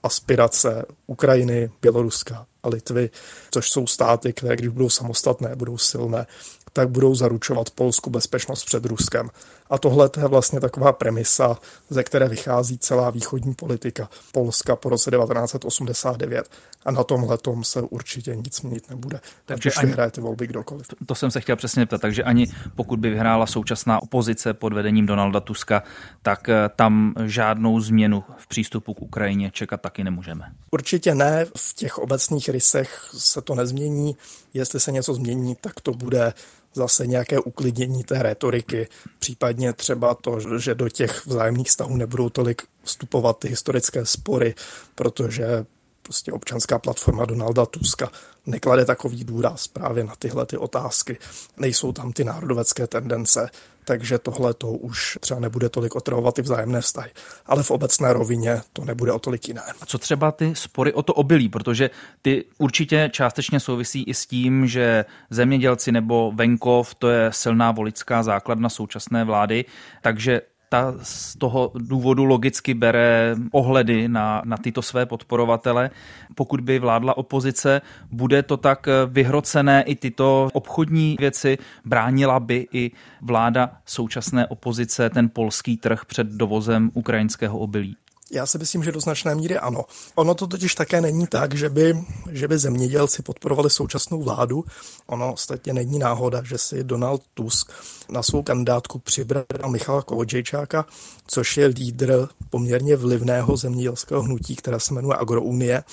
aspirace 0.03 0.85
Ukrajiny, 1.07 1.71
Běloruska 1.81 2.45
a 2.63 2.69
Litvy, 2.69 3.09
což 3.51 3.69
jsou 3.69 3.87
státy, 3.87 4.33
které 4.33 4.55
když 4.55 4.67
budou 4.67 4.89
samostatné, 4.89 5.55
budou 5.55 5.77
silné, 5.77 6.27
tak 6.73 6.89
budou 6.89 7.15
zaručovat 7.15 7.69
Polsku 7.69 8.09
bezpečnost 8.09 8.65
před 8.65 8.85
Ruskem. 8.85 9.29
A 9.73 9.77
tohle 9.77 10.09
je 10.17 10.27
vlastně 10.27 10.59
taková 10.59 10.93
premisa, 10.93 11.57
ze 11.89 12.03
které 12.03 12.29
vychází 12.29 12.77
celá 12.77 13.09
východní 13.09 13.53
politika 13.53 14.09
Polska 14.31 14.75
po 14.75 14.89
roce 14.89 15.11
1989. 15.11 16.49
A 16.85 16.91
na 16.91 17.03
tomhle 17.03 17.37
tom 17.37 17.63
se 17.63 17.81
určitě 17.81 18.35
nic 18.35 18.61
měnit 18.61 18.89
nebude. 18.89 19.19
Takže 19.45 19.71
ani, 19.71 19.87
vyhraje 19.87 20.11
ty 20.11 20.21
volby 20.21 20.47
kdokoliv. 20.47 20.87
To, 20.87 20.95
to 21.05 21.15
jsem 21.15 21.31
se 21.31 21.41
chtěl 21.41 21.55
přesně 21.55 21.85
ptat. 21.85 22.01
Takže 22.01 22.23
ani 22.23 22.47
pokud 22.75 22.99
by 22.99 23.09
vyhrála 23.09 23.45
současná 23.45 24.03
opozice 24.03 24.53
pod 24.53 24.73
vedením 24.73 25.05
Donalda 25.05 25.39
Tuska, 25.39 25.83
tak 26.21 26.49
eh, 26.49 26.69
tam 26.75 27.13
žádnou 27.25 27.79
změnu 27.79 28.23
v 28.37 28.47
přístupu 28.47 28.93
k 28.93 29.01
Ukrajině 29.01 29.51
čekat 29.51 29.81
taky 29.81 30.03
nemůžeme. 30.03 30.45
Určitě 30.71 31.15
ne. 31.15 31.45
V 31.57 31.73
těch 31.73 31.97
obecných 31.97 32.49
rysech 32.49 33.09
se 33.17 33.41
to 33.41 33.55
nezmění. 33.55 34.15
Jestli 34.53 34.79
se 34.79 34.91
něco 34.91 35.13
změní, 35.13 35.55
tak 35.61 35.81
to 35.81 35.91
bude 35.91 36.33
zase 36.73 37.07
nějaké 37.07 37.39
uklidnění 37.39 38.03
té 38.03 38.23
retoriky, 38.23 38.87
případně 39.19 39.73
třeba 39.73 40.15
to, 40.15 40.39
že 40.59 40.75
do 40.75 40.89
těch 40.89 41.25
vzájemných 41.25 41.67
vztahů 41.67 41.97
nebudou 41.97 42.29
tolik 42.29 42.61
vstupovat 42.83 43.39
ty 43.39 43.47
historické 43.47 44.05
spory, 44.05 44.55
protože 44.95 45.65
prostě 46.01 46.31
občanská 46.31 46.79
platforma 46.79 47.25
Donalda 47.25 47.65
Tuska 47.65 48.11
neklade 48.45 48.85
takový 48.85 49.23
důraz 49.23 49.67
právě 49.67 50.03
na 50.03 50.15
tyhle 50.15 50.45
ty 50.45 50.57
otázky. 50.57 51.17
Nejsou 51.57 51.91
tam 51.91 52.13
ty 52.13 52.23
národovecké 52.23 52.87
tendence, 52.87 53.49
takže 53.85 54.19
tohle 54.19 54.53
to 54.53 54.67
už 54.67 55.17
třeba 55.21 55.39
nebude 55.39 55.69
tolik 55.69 55.95
otravovat 55.95 56.39
i 56.39 56.41
vzájemné 56.41 56.81
vztahy. 56.81 57.11
Ale 57.45 57.63
v 57.63 57.71
obecné 57.71 58.13
rovině 58.13 58.61
to 58.73 58.85
nebude 58.85 59.11
o 59.11 59.19
tolik 59.19 59.47
jiné. 59.47 59.61
A 59.81 59.85
co 59.85 59.97
třeba 59.97 60.31
ty 60.31 60.55
spory 60.55 60.93
o 60.93 61.03
to 61.03 61.13
obilí, 61.13 61.49
protože 61.49 61.89
ty 62.21 62.45
určitě 62.57 63.09
částečně 63.13 63.59
souvisí 63.59 64.03
i 64.03 64.13
s 64.13 64.25
tím, 64.25 64.67
že 64.67 65.05
zemědělci 65.29 65.91
nebo 65.91 66.31
venkov, 66.35 66.95
to 66.95 67.09
je 67.09 67.31
silná 67.33 67.71
voličská 67.71 68.23
základna 68.23 68.69
současné 68.69 69.23
vlády, 69.23 69.65
takže 70.01 70.41
ta 70.73 70.93
z 71.01 71.37
toho 71.37 71.71
důvodu 71.75 72.23
logicky 72.25 72.73
bere 72.73 73.35
ohledy 73.51 74.07
na, 74.07 74.41
na 74.45 74.57
tyto 74.57 74.81
své 74.81 75.05
podporovatele. 75.05 75.89
Pokud 76.35 76.61
by 76.61 76.79
vládla 76.79 77.17
opozice, 77.17 77.81
bude 78.11 78.43
to 78.43 78.57
tak 78.57 78.87
vyhrocené 79.07 79.83
i 79.83 79.95
tyto 79.95 80.49
obchodní 80.53 81.15
věci, 81.19 81.57
bránila 81.85 82.39
by 82.39 82.67
i 82.71 82.91
vláda 83.21 83.71
současné 83.85 84.47
opozice 84.47 85.09
ten 85.09 85.29
polský 85.29 85.77
trh 85.77 86.05
před 86.05 86.27
dovozem 86.27 86.89
ukrajinského 86.93 87.59
obilí. 87.59 87.95
Já 88.33 88.45
si 88.45 88.57
myslím, 88.57 88.83
že 88.83 88.91
do 88.91 88.99
značné 88.99 89.35
míry 89.35 89.57
ano. 89.57 89.85
Ono 90.15 90.35
to 90.35 90.47
totiž 90.47 90.75
také 90.75 91.01
není 91.01 91.27
tak, 91.27 91.55
že 91.55 91.69
by, 91.69 91.97
že 92.31 92.47
by 92.47 92.57
zemědělci 92.57 93.21
podporovali 93.21 93.69
současnou 93.69 94.23
vládu. 94.23 94.65
Ono 95.07 95.33
ostatně 95.33 95.73
není 95.73 95.99
náhoda, 95.99 96.43
že 96.43 96.57
si 96.57 96.83
Donald 96.83 97.21
Tusk 97.33 97.71
na 98.09 98.23
svou 98.23 98.43
kandidátku 98.43 98.99
přibral 98.99 99.45
Michala 99.67 100.01
Kovodžejčáka, 100.01 100.85
což 101.27 101.57
je 101.57 101.65
lídr 101.65 102.27
poměrně 102.49 102.95
vlivného 102.95 103.57
zemědělského 103.57 104.21
hnutí, 104.21 104.55
které 104.55 104.79
se 104.79 104.93
jmenuje 104.93 105.17
Agrounie. 105.17 105.83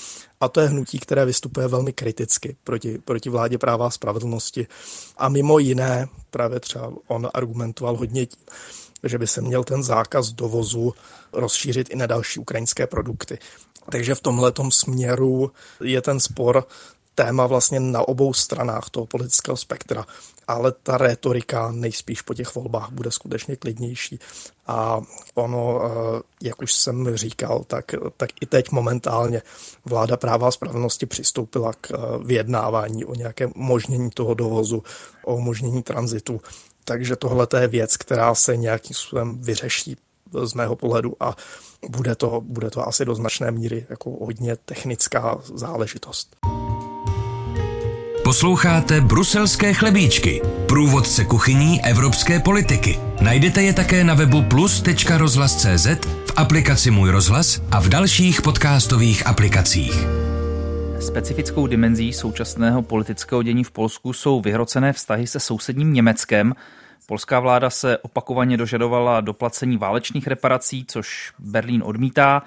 A 0.40 0.48
to 0.48 0.60
je 0.60 0.68
hnutí, 0.68 0.98
které 0.98 1.24
vystupuje 1.24 1.68
velmi 1.68 1.92
kriticky 1.92 2.56
proti, 2.64 2.98
proti 2.98 3.30
vládě 3.30 3.58
práva 3.58 3.86
a 3.86 3.90
spravedlnosti. 3.90 4.66
A 5.16 5.28
mimo 5.28 5.58
jiné, 5.58 6.08
právě 6.30 6.60
třeba 6.60 6.92
on 7.06 7.28
argumentoval 7.34 7.96
hodně 7.96 8.26
tím, 8.26 8.42
že 9.02 9.18
by 9.18 9.26
se 9.26 9.40
měl 9.40 9.64
ten 9.64 9.82
zákaz 9.82 10.28
dovozu 10.28 10.94
rozšířit 11.32 11.90
i 11.90 11.96
na 11.96 12.06
další 12.06 12.40
ukrajinské 12.40 12.86
produkty. 12.86 13.38
Takže 13.90 14.14
v 14.14 14.20
tomhle 14.20 14.52
směru 14.70 15.50
je 15.80 16.02
ten 16.02 16.20
spor 16.20 16.66
téma 17.14 17.46
vlastně 17.46 17.80
na 17.80 18.08
obou 18.08 18.32
stranách 18.32 18.90
toho 18.90 19.06
politického 19.06 19.56
spektra, 19.56 20.06
ale 20.48 20.72
ta 20.72 20.98
retorika 20.98 21.72
nejspíš 21.72 22.22
po 22.22 22.34
těch 22.34 22.54
volbách 22.54 22.90
bude 22.90 23.10
skutečně 23.10 23.56
klidnější. 23.56 24.18
A 24.66 25.00
ono, 25.34 25.80
eh, 25.84 26.22
jak 26.42 26.62
už 26.62 26.72
jsem 26.72 27.16
říkal, 27.16 27.64
tak, 27.66 27.84
tak 28.16 28.30
i 28.40 28.46
teď 28.46 28.70
momentálně 28.70 29.42
vláda 29.84 30.16
práva 30.16 30.48
a 30.48 30.50
spravedlnosti 30.50 31.06
přistoupila 31.06 31.72
k 31.80 31.90
eh, 31.90 31.96
vyjednávání 32.24 33.04
o 33.04 33.14
nějakém 33.14 33.52
umožnění 33.56 34.10
toho 34.10 34.34
dovozu, 34.34 34.82
o 35.24 35.34
umožnění 35.34 35.82
tranzitu 35.82 36.40
takže 36.84 37.16
tohle 37.16 37.46
je 37.60 37.68
věc, 37.68 37.96
která 37.96 38.34
se 38.34 38.56
nějakým 38.56 38.96
způsobem 38.96 39.38
vyřeší 39.38 39.96
z 40.44 40.54
mého 40.54 40.76
pohledu 40.76 41.16
a 41.20 41.36
bude 41.88 42.14
to, 42.14 42.40
bude 42.44 42.70
to 42.70 42.88
asi 42.88 43.04
do 43.04 43.14
značné 43.14 43.50
míry 43.50 43.86
jako 43.90 44.10
hodně 44.10 44.56
technická 44.56 45.38
záležitost. 45.54 46.36
Posloucháte 48.24 49.00
Bruselské 49.00 49.74
chlebíčky, 49.74 50.42
průvodce 50.68 51.24
kuchyní 51.24 51.84
evropské 51.84 52.40
politiky. 52.40 53.00
Najdete 53.20 53.62
je 53.62 53.72
také 53.72 54.04
na 54.04 54.14
webu 54.14 54.42
plus.rozhlas.cz, 54.42 55.86
v 56.26 56.32
aplikaci 56.36 56.90
Můj 56.90 57.10
rozhlas 57.10 57.60
a 57.70 57.80
v 57.80 57.88
dalších 57.88 58.42
podcastových 58.42 59.26
aplikacích. 59.26 60.29
Specifickou 61.00 61.66
dimenzí 61.66 62.12
současného 62.12 62.82
politického 62.82 63.42
dění 63.42 63.64
v 63.64 63.70
Polsku 63.70 64.12
jsou 64.12 64.40
vyhrocené 64.40 64.92
vztahy 64.92 65.26
se 65.26 65.40
sousedním 65.40 65.92
Německem. 65.92 66.54
Polská 67.06 67.40
vláda 67.40 67.70
se 67.70 67.98
opakovaně 67.98 68.56
dožadovala 68.56 69.20
doplacení 69.20 69.76
válečných 69.76 70.26
reparací, 70.26 70.84
což 70.88 71.32
Berlín 71.38 71.82
odmítá. 71.84 72.42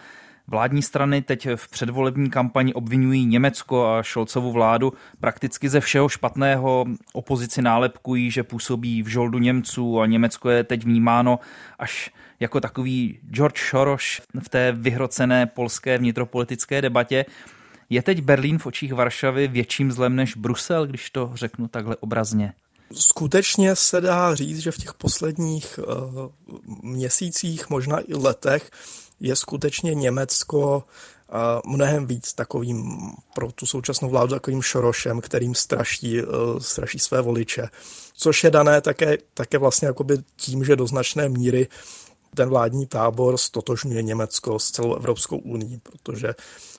Vládní 0.47 0.81
strany 0.81 1.21
teď 1.21 1.47
v 1.55 1.69
předvolební 1.69 2.29
kampani 2.29 2.73
obvinují 2.73 3.25
Německo 3.25 3.85
a 3.85 4.03
Šolcovu 4.03 4.51
vládu 4.51 4.93
prakticky 5.19 5.69
ze 5.69 5.79
všeho 5.79 6.09
špatného. 6.09 6.85
Opozici 7.13 7.61
nálepkují, 7.61 8.31
že 8.31 8.43
působí 8.43 9.03
v 9.03 9.07
žoldu 9.07 9.39
Němců 9.39 9.99
a 9.99 10.05
Německo 10.05 10.49
je 10.49 10.63
teď 10.63 10.83
vnímáno 10.83 11.39
až 11.79 12.11
jako 12.39 12.61
takový 12.61 13.19
George 13.31 13.69
Soros 13.69 14.21
v 14.43 14.49
té 14.49 14.71
vyhrocené 14.71 15.45
polské 15.45 15.97
vnitropolitické 15.97 16.81
debatě. 16.81 17.25
Je 17.93 18.01
teď 18.01 18.21
Berlín 18.21 18.59
v 18.59 18.65
očích 18.65 18.93
Varšavy 18.93 19.47
větším 19.47 19.91
zlem 19.91 20.15
než 20.15 20.35
Brusel, 20.35 20.87
když 20.87 21.09
to 21.09 21.31
řeknu 21.33 21.67
takhle 21.67 21.95
obrazně? 21.95 22.53
Skutečně 22.93 23.75
se 23.75 24.01
dá 24.01 24.35
říct, 24.35 24.59
že 24.59 24.71
v 24.71 24.77
těch 24.77 24.93
posledních 24.93 25.79
uh, 25.79 26.31
měsících, 26.81 27.69
možná 27.69 27.99
i 27.99 28.13
letech, 28.13 28.71
je 29.19 29.35
skutečně 29.35 29.93
Německo 29.93 30.83
uh, 31.63 31.71
mnohem 31.73 32.07
víc 32.07 32.33
takovým 32.33 32.97
pro 33.33 33.51
tu 33.51 33.65
současnou 33.65 34.09
vládu 34.09 34.29
takovým 34.33 34.61
šorošem, 34.61 35.21
kterým 35.21 35.55
straší, 35.55 36.21
uh, 36.21 36.59
straší 36.59 36.99
své 36.99 37.21
voliče. 37.21 37.67
Což 38.13 38.43
je 38.43 38.51
dané 38.51 38.81
také, 38.81 39.17
také 39.33 39.57
vlastně 39.57 39.87
jakoby 39.87 40.17
tím, 40.35 40.63
že 40.63 40.75
do 40.75 40.87
značné 40.87 41.29
míry 41.29 41.67
ten 42.35 42.49
vládní 42.49 42.87
tábor 42.87 43.37
stotožňuje 43.37 44.03
Německo 44.03 44.59
s 44.59 44.71
celou 44.71 44.95
Evropskou 44.95 45.37
unii, 45.37 45.79
protože 45.83 46.33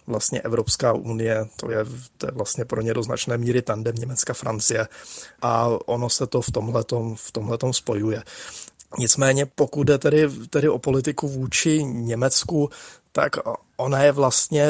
vlastně 0.06 0.40
Evropská 0.40 0.92
unie, 0.92 1.46
to 1.56 1.70
je, 1.70 1.78
to 2.18 2.26
je 2.26 2.32
vlastně 2.32 2.64
pro 2.64 2.82
ně 2.82 2.94
do 2.94 3.02
značné 3.02 3.38
míry 3.38 3.62
tandem 3.62 3.94
Německa, 3.94 4.34
Francie 4.34 4.88
a 5.42 5.68
ono 5.86 6.10
se 6.10 6.26
to 6.26 6.42
v 6.42 6.50
tomhletom, 6.50 7.16
v 7.16 7.32
tomhletom 7.32 7.72
spojuje. 7.72 8.22
Nicméně 8.98 9.46
pokud 9.46 9.84
jde 9.84 9.98
tedy, 9.98 10.28
tedy 10.50 10.68
o 10.68 10.78
politiku 10.78 11.28
vůči 11.28 11.84
Německu, 11.84 12.70
tak 13.12 13.32
ona 13.76 14.02
je 14.02 14.12
vlastně, 14.12 14.68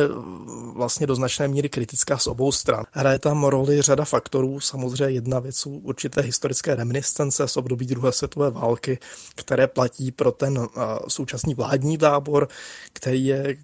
vlastně 0.73 1.07
do 1.07 1.15
značné 1.15 1.49
míry 1.49 1.69
kritická 1.69 2.19
z 2.19 2.27
obou 2.27 2.53
stran. 2.53 2.85
Hraje 2.93 3.19
tam 3.19 3.45
roli 3.45 3.83
řada 3.83 4.05
faktorů, 4.05 4.61
samozřejmě 4.61 5.05
jedna 5.05 5.39
věc 5.39 5.57
jsou 5.57 5.71
určité 5.71 6.21
historické 6.21 6.75
reminiscence 6.75 7.49
z 7.49 7.57
období 7.57 7.87
druhé 7.87 8.13
světové 8.13 8.51
války, 8.51 8.99
které 9.35 9.67
platí 9.67 10.13
pro 10.13 10.33
ten 10.33 10.67
současný 11.09 11.55
vládní 11.55 11.99
tábor, 11.99 12.49
který 12.93 13.27
je 13.27 13.57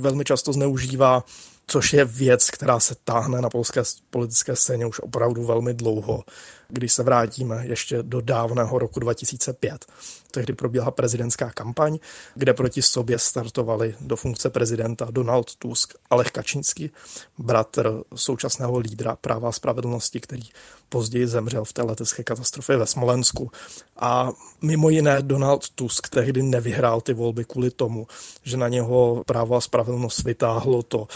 velmi 0.00 0.24
často 0.24 0.52
zneužívá 0.52 1.24
což 1.66 1.92
je 1.92 2.04
věc, 2.04 2.50
která 2.50 2.80
se 2.80 2.94
táhne 3.04 3.40
na 3.40 3.50
polské 3.50 3.82
politické 4.10 4.56
scéně 4.56 4.86
už 4.86 5.00
opravdu 5.00 5.44
velmi 5.44 5.74
dlouho. 5.74 6.24
Když 6.68 6.92
se 6.92 7.02
vrátíme 7.02 7.66
ještě 7.66 8.02
do 8.02 8.20
dávného 8.20 8.78
roku 8.78 9.00
2005, 9.00 9.86
tehdy 10.32 10.52
probíhala 10.52 10.90
prezidentská 10.90 11.50
kampaň, 11.50 11.98
kde 12.34 12.54
proti 12.54 12.82
sobě 12.82 13.18
startovali 13.18 13.94
do 14.00 14.16
funkce 14.16 14.50
prezidenta 14.50 15.08
Donald 15.10 15.56
Tusk 15.56 15.94
a 16.10 16.16
Lech 16.16 16.30
Kačínský, 16.30 16.90
bratr 17.38 18.02
současného 18.14 18.78
lídra 18.78 19.16
práva 19.16 19.48
a 19.48 19.52
spravedlnosti, 19.52 20.20
který 20.20 20.42
později 20.88 21.26
zemřel 21.26 21.64
v 21.64 21.72
té 21.72 21.82
letecké 21.82 22.24
katastrofě 22.24 22.76
ve 22.76 22.86
Smolensku. 22.86 23.50
A 23.96 24.32
mimo 24.62 24.88
jiné 24.88 25.22
Donald 25.22 25.68
Tusk 25.70 26.08
tehdy 26.08 26.42
nevyhrál 26.42 27.00
ty 27.00 27.14
volby 27.14 27.44
kvůli 27.44 27.70
tomu, 27.70 28.06
že 28.42 28.56
na 28.56 28.68
něho 28.68 29.22
právo 29.26 29.56
a 29.56 29.60
spravedlnost 29.60 30.24
vytáhlo 30.24 30.82
to, 30.82 31.06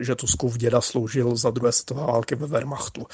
že 0.00 0.14
Tuskův 0.14 0.56
děda 0.56 0.80
sloužil 0.80 1.36
za 1.36 1.50
druhé 1.50 1.72
světové 1.72 2.02
války 2.02 2.34
ve 2.34 2.46
Wehrmachtu. 2.46 3.06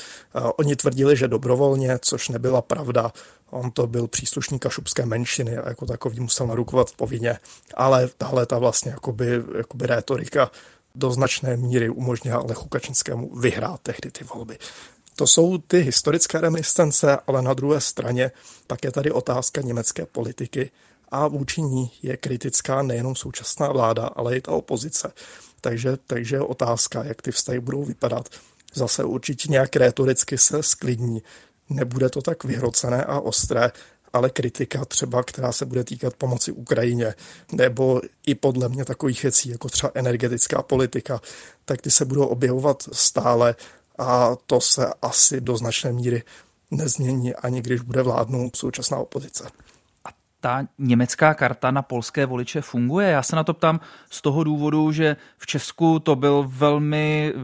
Oni 0.56 0.76
tvrdili, 0.76 1.16
že 1.16 1.28
dobrovolně, 1.28 1.98
což 2.02 2.28
nebyla 2.28 2.62
pravda. 2.62 3.12
On 3.50 3.70
to 3.70 3.86
byl 3.86 4.06
příslušník 4.06 4.62
kašubské 4.62 5.06
menšiny 5.06 5.56
a 5.58 5.68
jako 5.68 5.86
takový 5.86 6.20
musel 6.20 6.46
narukovat 6.46 6.92
povinně. 6.96 7.38
Ale 7.74 8.08
tahle 8.18 8.46
ta 8.46 8.58
vlastně 8.58 8.90
jakoby, 8.90 9.42
jakoby 9.58 9.86
rétorika 9.86 10.50
do 10.94 11.10
značné 11.10 11.56
míry 11.56 11.90
umožnila 11.90 12.44
Lechu 12.46 12.68
Kačinskému 12.68 13.38
vyhrát 13.38 13.80
tehdy 13.80 14.10
ty 14.10 14.24
volby. 14.24 14.58
To 15.16 15.26
jsou 15.26 15.58
ty 15.58 15.80
historické 15.80 16.40
reminiscence, 16.40 17.18
ale 17.26 17.42
na 17.42 17.54
druhé 17.54 17.80
straně 17.80 18.30
pak 18.66 18.84
je 18.84 18.92
tady 18.92 19.10
otázka 19.10 19.60
německé 19.60 20.06
politiky 20.06 20.70
a 21.08 21.28
vůči 21.28 21.62
ní 21.62 21.92
je 22.02 22.16
kritická 22.16 22.82
nejenom 22.82 23.16
současná 23.16 23.72
vláda, 23.72 24.06
ale 24.06 24.36
i 24.36 24.40
ta 24.40 24.52
opozice. 24.52 25.12
Takže, 25.60 25.96
takže 26.06 26.40
otázka, 26.40 27.04
jak 27.04 27.22
ty 27.22 27.32
vztahy 27.32 27.60
budou 27.60 27.84
vypadat. 27.84 28.28
Zase 28.74 29.04
určitě 29.04 29.48
nějak 29.50 29.76
retoricky 29.76 30.38
se 30.38 30.62
sklidní. 30.62 31.22
Nebude 31.70 32.08
to 32.08 32.22
tak 32.22 32.44
vyhrocené 32.44 33.04
a 33.04 33.20
ostré, 33.20 33.70
ale 34.12 34.30
kritika 34.30 34.84
třeba, 34.84 35.22
která 35.22 35.52
se 35.52 35.66
bude 35.66 35.84
týkat 35.84 36.14
pomoci 36.14 36.52
Ukrajině, 36.52 37.14
nebo 37.52 38.00
i 38.26 38.34
podle 38.34 38.68
mě 38.68 38.84
takových 38.84 39.22
věcí, 39.22 39.50
jako 39.50 39.68
třeba 39.68 39.92
energetická 39.94 40.62
politika, 40.62 41.20
tak 41.64 41.82
ty 41.82 41.90
se 41.90 42.04
budou 42.04 42.26
objevovat 42.26 42.82
stále 42.92 43.54
a 43.98 44.36
to 44.46 44.60
se 44.60 44.86
asi 45.02 45.40
do 45.40 45.56
značné 45.56 45.92
míry 45.92 46.22
nezmění, 46.70 47.34
ani 47.34 47.62
když 47.62 47.80
bude 47.80 48.02
vládnout 48.02 48.56
současná 48.56 48.98
opozice 48.98 49.44
ta 50.44 50.66
německá 50.78 51.34
karta 51.34 51.70
na 51.70 51.82
polské 51.82 52.26
voliče 52.26 52.60
funguje? 52.60 53.10
Já 53.10 53.22
se 53.22 53.36
na 53.36 53.44
to 53.44 53.54
ptám 53.54 53.80
z 54.10 54.22
toho 54.22 54.44
důvodu, 54.44 54.92
že 54.92 55.16
v 55.38 55.46
Česku 55.46 55.98
to 55.98 56.16
byl 56.16 56.44
velmi 56.48 57.34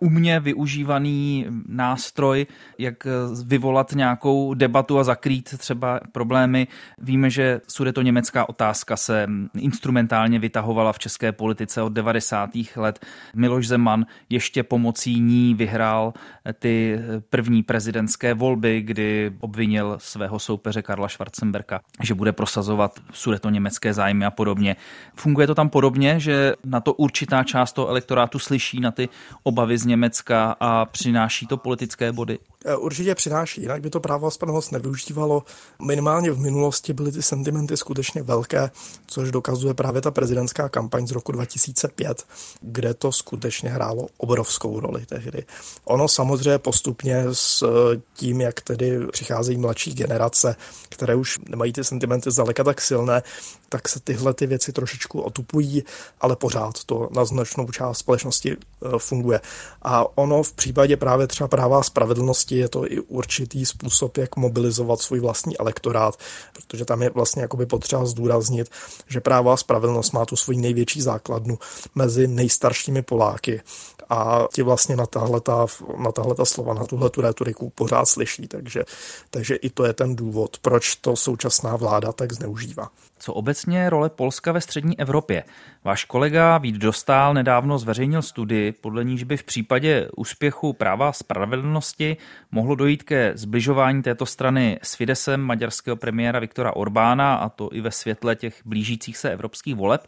umě 0.00 0.40
využívaný 0.40 1.46
nástroj, 1.68 2.46
jak 2.78 3.06
vyvolat 3.44 3.92
nějakou 3.92 4.54
debatu 4.54 4.98
a 4.98 5.04
zakrýt 5.04 5.58
třeba 5.58 6.00
problémy. 6.12 6.66
Víme, 6.98 7.30
že 7.30 7.60
sudeto 7.68 8.02
německá 8.02 8.48
otázka 8.48 8.96
se 8.96 9.26
instrumentálně 9.58 10.38
vytahovala 10.38 10.92
v 10.92 10.98
české 10.98 11.32
politice 11.32 11.82
od 11.82 11.92
90. 11.92 12.50
let. 12.76 13.06
Miloš 13.34 13.68
Zeman 13.68 14.06
ještě 14.30 14.62
pomocí 14.62 15.20
ní 15.20 15.54
vyhrál 15.54 16.12
ty 16.58 16.98
první 17.30 17.62
prezidentské 17.62 18.34
volby, 18.34 18.82
kdy 18.82 19.32
obvinil 19.40 19.96
svého 19.98 20.38
soupeře 20.38 20.82
Karla 20.82 21.08
Schwarzenberka, 21.08 21.80
že 22.02 22.14
bude 22.14 22.32
prosazovat 22.32 23.00
sudeto 23.12 23.50
německé 23.50 23.94
zájmy 23.94 24.24
a 24.24 24.30
podobně. 24.30 24.76
Funguje 25.14 25.46
to 25.46 25.54
tam 25.54 25.68
podobně, 25.68 26.20
že 26.20 26.52
na 26.64 26.80
to 26.80 26.92
určitá 26.92 27.44
část 27.44 27.72
toho 27.72 27.88
elektorátu 27.88 28.38
slyší 28.38 28.80
na 28.80 28.90
ty 28.90 29.08
obavy 29.42 29.78
z 29.78 29.86
Německa 29.88 30.56
a 30.60 30.84
přináší 30.84 31.46
to 31.46 31.56
politické 31.56 32.12
body? 32.12 32.38
Eh, 32.68 32.76
určitě 32.76 33.14
přináší, 33.14 33.60
jinak 33.60 33.82
by 33.82 33.90
to 33.90 34.00
právo 34.00 34.26
a 34.26 34.30
spravedlnost 34.30 34.72
nevyužívalo. 34.72 35.42
Minimálně 35.82 36.30
v 36.30 36.38
minulosti 36.38 36.92
byly 36.92 37.12
ty 37.12 37.22
sentimenty 37.22 37.76
skutečně 37.76 38.22
velké, 38.22 38.70
což 39.06 39.30
dokazuje 39.30 39.74
právě 39.74 40.00
ta 40.00 40.10
prezidentská 40.10 40.68
kampaň 40.68 41.06
z 41.06 41.10
roku 41.10 41.32
2005, 41.32 42.26
kde 42.60 42.94
to 42.94 43.12
skutečně 43.12 43.70
hrálo 43.70 44.06
obrovskou 44.16 44.80
roli 44.80 45.06
tehdy. 45.06 45.44
Ono 45.84 46.08
samozřejmě 46.08 46.58
postupně 46.58 47.24
s 47.32 47.62
eh, 47.62 48.00
tím, 48.14 48.40
jak 48.40 48.60
tedy 48.60 49.06
přicházejí 49.12 49.58
mladší 49.58 49.94
generace, 49.94 50.56
které 50.88 51.14
už 51.14 51.38
nemají 51.48 51.72
ty 51.72 51.84
sentimenty 51.84 52.30
zdaleka 52.30 52.64
tak 52.64 52.80
silné, 52.80 53.22
tak 53.68 53.88
se 53.88 54.00
tyhle 54.00 54.34
ty 54.34 54.46
věci 54.46 54.72
trošičku 54.72 55.20
otupují, 55.20 55.84
ale 56.20 56.36
pořád 56.36 56.84
to 56.84 57.08
na 57.12 57.24
značnou 57.24 57.70
část 57.70 57.98
společnosti 57.98 58.56
eh, 58.56 58.88
funguje. 58.98 59.40
A 59.82 60.18
ono 60.18 60.42
v 60.42 60.52
případě 60.52 60.96
právě 60.96 61.26
třeba 61.26 61.48
práva 61.48 61.82
spravedlnosti 61.82 62.57
je 62.58 62.68
to 62.68 62.92
i 62.92 63.00
určitý 63.00 63.66
způsob, 63.66 64.16
jak 64.16 64.36
mobilizovat 64.36 65.00
svůj 65.00 65.20
vlastní 65.20 65.58
elektorát, 65.58 66.18
protože 66.52 66.84
tam 66.84 67.02
je 67.02 67.10
vlastně 67.10 67.42
jakoby 67.42 67.66
potřeba 67.66 68.06
zdůraznit, 68.06 68.70
že 69.08 69.20
právo 69.20 69.50
a 69.50 69.56
spravedlnost 69.56 70.12
má 70.12 70.24
tu 70.24 70.36
svoji 70.36 70.58
největší 70.58 71.00
základnu 71.00 71.58
mezi 71.94 72.26
nejstaršími 72.26 73.02
Poláky 73.02 73.60
a 74.08 74.46
ti 74.52 74.62
vlastně 74.62 74.96
na 74.96 75.06
tahle, 75.06 75.40
ta, 75.40 75.66
na 75.98 76.12
tahle 76.12 76.34
ta 76.34 76.44
slova, 76.44 76.74
na 76.74 76.84
tuhle 76.84 77.10
tu 77.10 77.20
retoriku 77.20 77.70
pořád 77.70 78.08
slyší, 78.08 78.48
takže, 78.48 78.84
takže 79.30 79.54
i 79.54 79.70
to 79.70 79.84
je 79.84 79.92
ten 79.92 80.16
důvod, 80.16 80.58
proč 80.58 80.96
to 80.96 81.16
současná 81.16 81.76
vláda 81.76 82.12
tak 82.12 82.32
zneužívá. 82.32 82.88
Co 83.18 83.34
obecně 83.34 83.90
role 83.90 84.10
Polska 84.10 84.52
ve 84.52 84.60
střední 84.60 84.98
Evropě? 84.98 85.44
Váš 85.84 86.04
kolega 86.04 86.58
Vít 86.58 86.76
Dostál 86.76 87.34
nedávno 87.34 87.78
zveřejnil 87.78 88.22
studii, 88.22 88.72
podle 88.72 89.04
níž 89.04 89.24
by 89.24 89.36
v 89.36 89.42
případě 89.42 90.08
úspěchu 90.16 90.72
práva 90.72 91.12
spravedlnosti 91.12 92.16
mohlo 92.50 92.74
dojít 92.74 93.02
ke 93.02 93.32
zbližování 93.34 94.02
této 94.02 94.26
strany 94.26 94.78
s 94.82 94.94
Fidesem 94.94 95.40
maďarského 95.40 95.96
premiéra 95.96 96.38
Viktora 96.38 96.76
Orbána, 96.76 97.34
a 97.34 97.48
to 97.48 97.68
i 97.72 97.80
ve 97.80 97.90
světle 97.90 98.36
těch 98.36 98.60
blížících 98.64 99.16
se 99.16 99.30
evropských 99.30 99.74
voleb. 99.74 100.06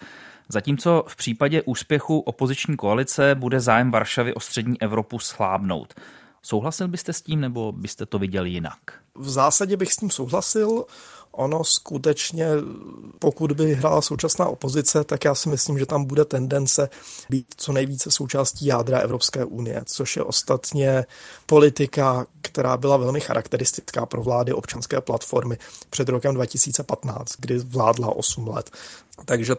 Zatímco 0.48 1.04
v 1.08 1.16
případě 1.16 1.62
úspěchu 1.62 2.20
opoziční 2.20 2.76
koalice 2.76 3.34
bude 3.34 3.60
zájem 3.60 3.90
Varšavy 3.90 4.34
o 4.34 4.40
střední 4.40 4.82
Evropu 4.82 5.18
schlábnout. 5.18 5.94
Souhlasil 6.42 6.88
byste 6.88 7.12
s 7.12 7.22
tím, 7.22 7.40
nebo 7.40 7.72
byste 7.72 8.06
to 8.06 8.18
viděl 8.18 8.44
jinak? 8.44 8.78
V 9.14 9.28
zásadě 9.28 9.76
bych 9.76 9.92
s 9.92 9.96
tím 9.96 10.10
souhlasil. 10.10 10.84
Ono 11.32 11.64
skutečně, 11.64 12.48
pokud 13.18 13.52
by 13.52 13.74
hrála 13.74 14.02
současná 14.02 14.46
opozice, 14.46 15.04
tak 15.04 15.24
já 15.24 15.34
si 15.34 15.48
myslím, 15.48 15.78
že 15.78 15.86
tam 15.86 16.04
bude 16.04 16.24
tendence 16.24 16.88
být 17.30 17.46
co 17.56 17.72
nejvíce 17.72 18.10
součástí 18.10 18.66
jádra 18.66 18.98
Evropské 18.98 19.44
unie, 19.44 19.82
což 19.86 20.16
je 20.16 20.22
ostatně 20.22 21.06
politika, 21.46 22.26
která 22.42 22.76
byla 22.76 22.96
velmi 22.96 23.20
charakteristická 23.20 24.06
pro 24.06 24.22
vlády 24.22 24.52
občanské 24.52 25.00
platformy 25.00 25.58
před 25.90 26.08
rokem 26.08 26.34
2015, 26.34 27.32
kdy 27.38 27.58
vládla 27.58 28.16
8 28.16 28.48
let. 28.48 28.70
Takže 29.24 29.54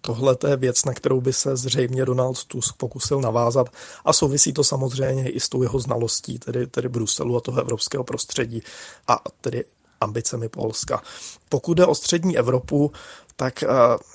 tohle 0.00 0.36
je 0.48 0.56
věc, 0.56 0.84
na 0.84 0.92
kterou 0.92 1.20
by 1.20 1.32
se 1.32 1.56
zřejmě 1.56 2.04
Donald 2.04 2.44
Tusk 2.44 2.76
pokusil 2.76 3.20
navázat 3.20 3.68
a 4.04 4.12
souvisí 4.12 4.52
to 4.52 4.64
samozřejmě 4.64 5.30
i 5.30 5.40
s 5.40 5.48
tou 5.48 5.62
jeho 5.62 5.78
znalostí, 5.78 6.38
tedy, 6.38 6.66
tedy 6.66 6.88
Bruselu 6.88 7.36
a 7.36 7.40
toho 7.40 7.60
evropského 7.60 8.04
prostředí 8.04 8.62
a 9.08 9.20
tedy 9.40 9.64
ambicemi 10.04 10.48
Polska. 10.48 11.02
Pokud 11.48 11.74
jde 11.74 11.86
o 11.86 11.94
střední 11.94 12.38
Evropu, 12.38 12.92
tak 13.36 13.64
uh, 13.68 13.70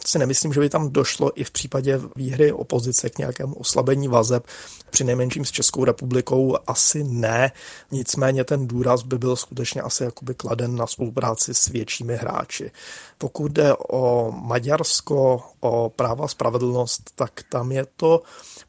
si 0.05 0.19
nemyslím, 0.19 0.53
že 0.53 0.59
by 0.59 0.69
tam 0.69 0.89
došlo 0.89 1.39
i 1.39 1.43
v 1.43 1.51
případě 1.51 2.01
výhry 2.15 2.51
opozice 2.51 3.09
k 3.09 3.17
nějakému 3.17 3.55
oslabení 3.55 4.07
vazeb, 4.07 4.47
při 4.89 5.03
nejmenším 5.03 5.45
s 5.45 5.51
Českou 5.51 5.85
republikou 5.85 6.57
asi 6.67 7.03
ne, 7.03 7.51
nicméně 7.91 8.43
ten 8.43 8.67
důraz 8.67 9.03
by 9.03 9.17
byl 9.17 9.35
skutečně 9.35 9.81
asi 9.81 10.03
jakoby 10.03 10.33
kladen 10.33 10.75
na 10.75 10.87
spolupráci 10.87 11.53
s 11.53 11.67
většími 11.67 12.15
hráči. 12.15 12.71
Pokud 13.17 13.51
jde 13.51 13.75
o 13.89 14.31
Maďarsko, 14.31 15.43
o 15.59 15.89
práva 15.89 16.25
a 16.25 16.27
spravedlnost, 16.27 17.11
tak 17.15 17.43
tam 17.49 17.71
je 17.71 17.85
to 17.95 18.21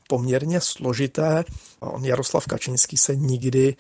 poměrně 0.08 0.60
složité. 0.60 1.44
On 1.80 2.04
Jaroslav 2.04 2.46
Kačinský 2.46 2.96
se 2.96 3.16
nikdy 3.16 3.76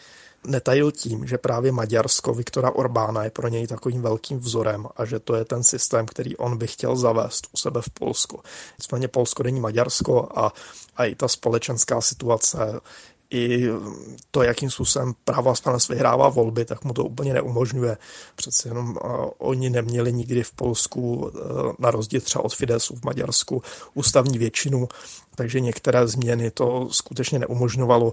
netajil 0.46 0.92
tím, 0.92 1.26
že 1.26 1.38
právě 1.38 1.72
Maďarsko 1.72 2.34
Viktora 2.34 2.70
Orbána 2.70 3.24
je 3.24 3.30
pro 3.30 3.48
něj 3.48 3.66
takovým 3.66 4.02
velkým 4.02 4.38
vzorem 4.38 4.86
a 4.96 5.04
že 5.04 5.18
to 5.18 5.34
je 5.34 5.44
ten 5.44 5.62
systém, 5.62 6.06
který 6.06 6.36
on 6.36 6.58
by 6.58 6.66
chtěl 6.66 6.96
zavést 6.96 7.48
u 7.52 7.56
sebe 7.56 7.82
v 7.82 7.90
Polsku. 7.90 8.40
Nicméně 8.78 9.08
Polsko 9.08 9.42
není 9.42 9.60
Maďarsko 9.60 10.28
a, 10.34 10.52
a 10.96 11.04
i 11.04 11.14
ta 11.14 11.28
společenská 11.28 12.00
situace 12.00 12.80
i 13.30 13.68
to, 14.30 14.42
jakým 14.42 14.70
způsobem 14.70 15.14
právo 15.24 15.50
a 15.50 15.54
spravedlnost 15.54 15.88
vyhrává 15.88 16.28
volby, 16.28 16.64
tak 16.64 16.84
mu 16.84 16.92
to 16.92 17.04
úplně 17.04 17.34
neumožňuje. 17.34 17.96
Přece 18.36 18.68
jenom 18.68 18.96
oni 19.38 19.70
neměli 19.70 20.12
nikdy 20.12 20.42
v 20.42 20.52
Polsku, 20.52 21.14
uh, 21.14 21.30
na 21.78 21.90
rozdíl 21.90 22.20
třeba 22.20 22.44
od 22.44 22.54
Fidesu 22.54 22.96
v 22.96 23.04
Maďarsku, 23.04 23.62
ústavní 23.94 24.38
většinu, 24.38 24.88
takže 25.34 25.60
některé 25.60 26.08
změny 26.08 26.50
to 26.50 26.88
skutečně 26.90 27.38
neumožňovalo. 27.38 28.12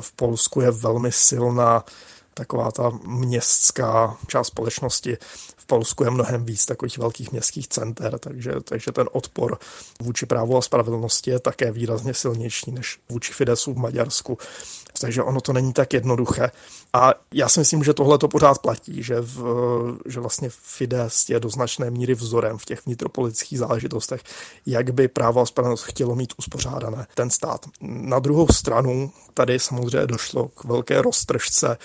V 0.00 0.12
Polsku 0.12 0.60
je 0.60 0.70
velmi 0.70 1.12
silná 1.12 1.84
taková 2.34 2.70
ta 2.70 2.90
městská 3.06 4.16
část 4.26 4.46
společnosti. 4.46 5.16
V 5.62 5.66
Polsku 5.66 6.04
je 6.04 6.10
mnohem 6.10 6.44
víc 6.44 6.66
takových 6.66 6.98
velkých 6.98 7.32
městských 7.32 7.68
center, 7.68 8.18
takže, 8.18 8.52
takže 8.64 8.92
ten 8.92 9.08
odpor 9.12 9.58
vůči 10.00 10.26
právu 10.26 10.56
a 10.56 10.62
spravedlnosti 10.62 11.30
je 11.30 11.38
také 11.38 11.72
výrazně 11.72 12.14
silnější 12.14 12.72
než 12.72 12.98
vůči 13.08 13.32
Fidesu 13.32 13.74
v 13.74 13.78
Maďarsku. 13.78 14.38
Takže 15.00 15.22
ono 15.22 15.40
to 15.40 15.52
není 15.52 15.72
tak 15.72 15.92
jednoduché. 15.92 16.50
A 16.92 17.14
já 17.34 17.48
si 17.48 17.60
myslím, 17.60 17.84
že 17.84 17.94
tohle 17.94 18.18
to 18.18 18.28
pořád 18.28 18.58
platí, 18.58 19.02
že, 19.02 19.20
v, 19.20 19.44
že 20.06 20.20
vlastně 20.20 20.48
Fides 20.50 21.28
je 21.28 21.40
do 21.40 21.48
značné 21.48 21.90
míry 21.90 22.14
vzorem 22.14 22.58
v 22.58 22.64
těch 22.64 22.86
vnitropolitických 22.86 23.58
záležitostech, 23.58 24.22
jak 24.66 24.90
by 24.90 25.08
právo 25.08 25.40
a 25.40 25.46
spravedlnost 25.46 25.84
chtělo 25.84 26.14
mít 26.14 26.32
uspořádané 26.38 27.06
ten 27.14 27.30
stát. 27.30 27.66
Na 27.80 28.18
druhou 28.18 28.48
stranu 28.48 29.12
tady 29.34 29.58
samozřejmě 29.58 30.06
došlo 30.06 30.48
k 30.48 30.64
velké 30.64 31.02
roztržce 31.02 31.78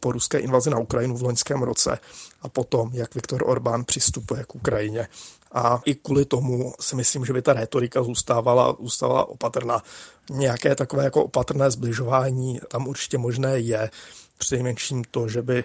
po 0.00 0.12
ruské 0.12 0.38
invazi 0.38 0.70
na 0.70 0.78
Ukrajinu 0.78 1.16
v 1.16 1.22
loňském 1.22 1.62
roce 1.62 1.98
a 2.42 2.48
potom, 2.48 2.90
jak 2.92 3.14
Viktor 3.14 3.42
Orbán 3.46 3.84
přistupuje 3.84 4.44
k 4.44 4.54
Ukrajině. 4.54 5.08
A 5.52 5.80
i 5.84 5.94
kvůli 5.94 6.24
tomu 6.24 6.74
si 6.80 6.96
myslím, 6.96 7.24
že 7.24 7.32
by 7.32 7.42
ta 7.42 7.52
retorika 7.52 8.02
zůstávala, 8.02 8.76
zůstávala 8.80 9.28
opatrná. 9.28 9.82
Nějaké 10.30 10.74
takové 10.74 11.04
jako 11.04 11.24
opatrné 11.24 11.70
zbližování 11.70 12.60
tam 12.68 12.88
určitě 12.88 13.18
možné 13.18 13.58
je. 13.58 13.90
Přinejmenším 14.38 15.04
to, 15.10 15.28
že 15.28 15.42
by 15.42 15.64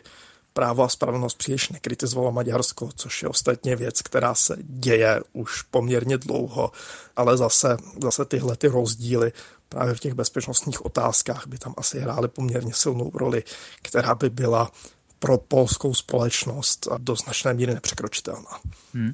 právo 0.53 0.83
a 0.83 0.89
spravedlnost 0.89 1.38
příliš 1.38 1.69
nekritizovalo 1.69 2.31
Maďarsko, 2.31 2.89
což 2.95 3.23
je 3.23 3.29
ostatně 3.29 3.75
věc, 3.75 4.01
která 4.01 4.35
se 4.35 4.57
děje 4.59 5.21
už 5.33 5.61
poměrně 5.61 6.17
dlouho, 6.17 6.71
ale 7.15 7.38
zase, 7.38 7.77
zase 8.01 8.25
tyhle 8.25 8.55
ty 8.55 8.67
rozdíly 8.67 9.31
právě 9.69 9.93
v 9.93 9.99
těch 9.99 10.13
bezpečnostních 10.13 10.86
otázkách 10.86 11.47
by 11.47 11.58
tam 11.58 11.73
asi 11.78 11.99
hrály 11.99 12.28
poměrně 12.28 12.73
silnou 12.73 13.12
roli, 13.13 13.43
která 13.82 14.15
by 14.15 14.30
byla 14.30 14.71
pro 15.19 15.38
polskou 15.38 15.93
společnost 15.93 16.88
do 16.97 17.15
značné 17.15 17.54
míry 17.54 17.73
nepřekročitelná. 17.73 18.60
Hmm. 18.93 19.13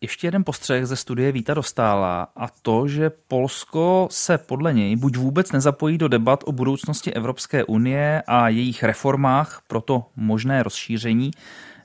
Ještě 0.00 0.26
jeden 0.26 0.44
postřeh 0.44 0.86
ze 0.86 0.96
studie 0.96 1.32
Víta 1.32 1.54
Dostála 1.54 2.28
a 2.36 2.48
to, 2.62 2.88
že 2.88 3.10
Polsko 3.10 4.08
se 4.10 4.38
podle 4.38 4.74
něj 4.74 4.96
buď 4.96 5.16
vůbec 5.16 5.52
nezapojí 5.52 5.98
do 5.98 6.08
debat 6.08 6.44
o 6.46 6.52
budoucnosti 6.52 7.12
Evropské 7.12 7.64
unie 7.64 8.22
a 8.26 8.48
jejich 8.48 8.82
reformách, 8.82 9.62
proto 9.66 10.04
možné 10.16 10.62
rozšíření, 10.62 11.30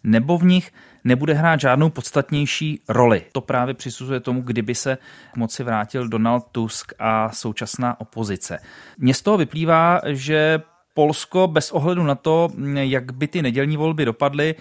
nebo 0.04 0.38
v 0.38 0.44
nich 0.44 0.72
nebude 1.04 1.34
hrát 1.34 1.60
žádnou 1.60 1.90
podstatnější 1.90 2.82
roli. 2.90 3.24
To 3.32 3.42
právě 3.42 3.74
přisuzuje 3.74 4.20
tomu, 4.20 4.42
kdyby 4.42 4.76
se 4.76 4.98
k 5.34 5.38
moci 5.38 5.64
vrátil 5.64 6.08
Donald 6.08 6.48
Tusk 6.52 6.94
a 7.00 7.30
současná 7.30 8.02
opozice. 8.02 8.60
Mně 8.98 9.14
z 9.14 9.22
toho 9.22 9.38
vyplývá, 9.38 10.02
že 10.08 10.62
Polsko 10.94 11.48
bez 11.48 11.72
ohledu 11.72 12.04
na 12.04 12.16
to, 12.16 12.50
jak 12.76 13.14
by 13.14 13.28
ty 13.28 13.42
nedělní 13.42 13.78
volby 13.78 14.06
dopadly, 14.06 14.56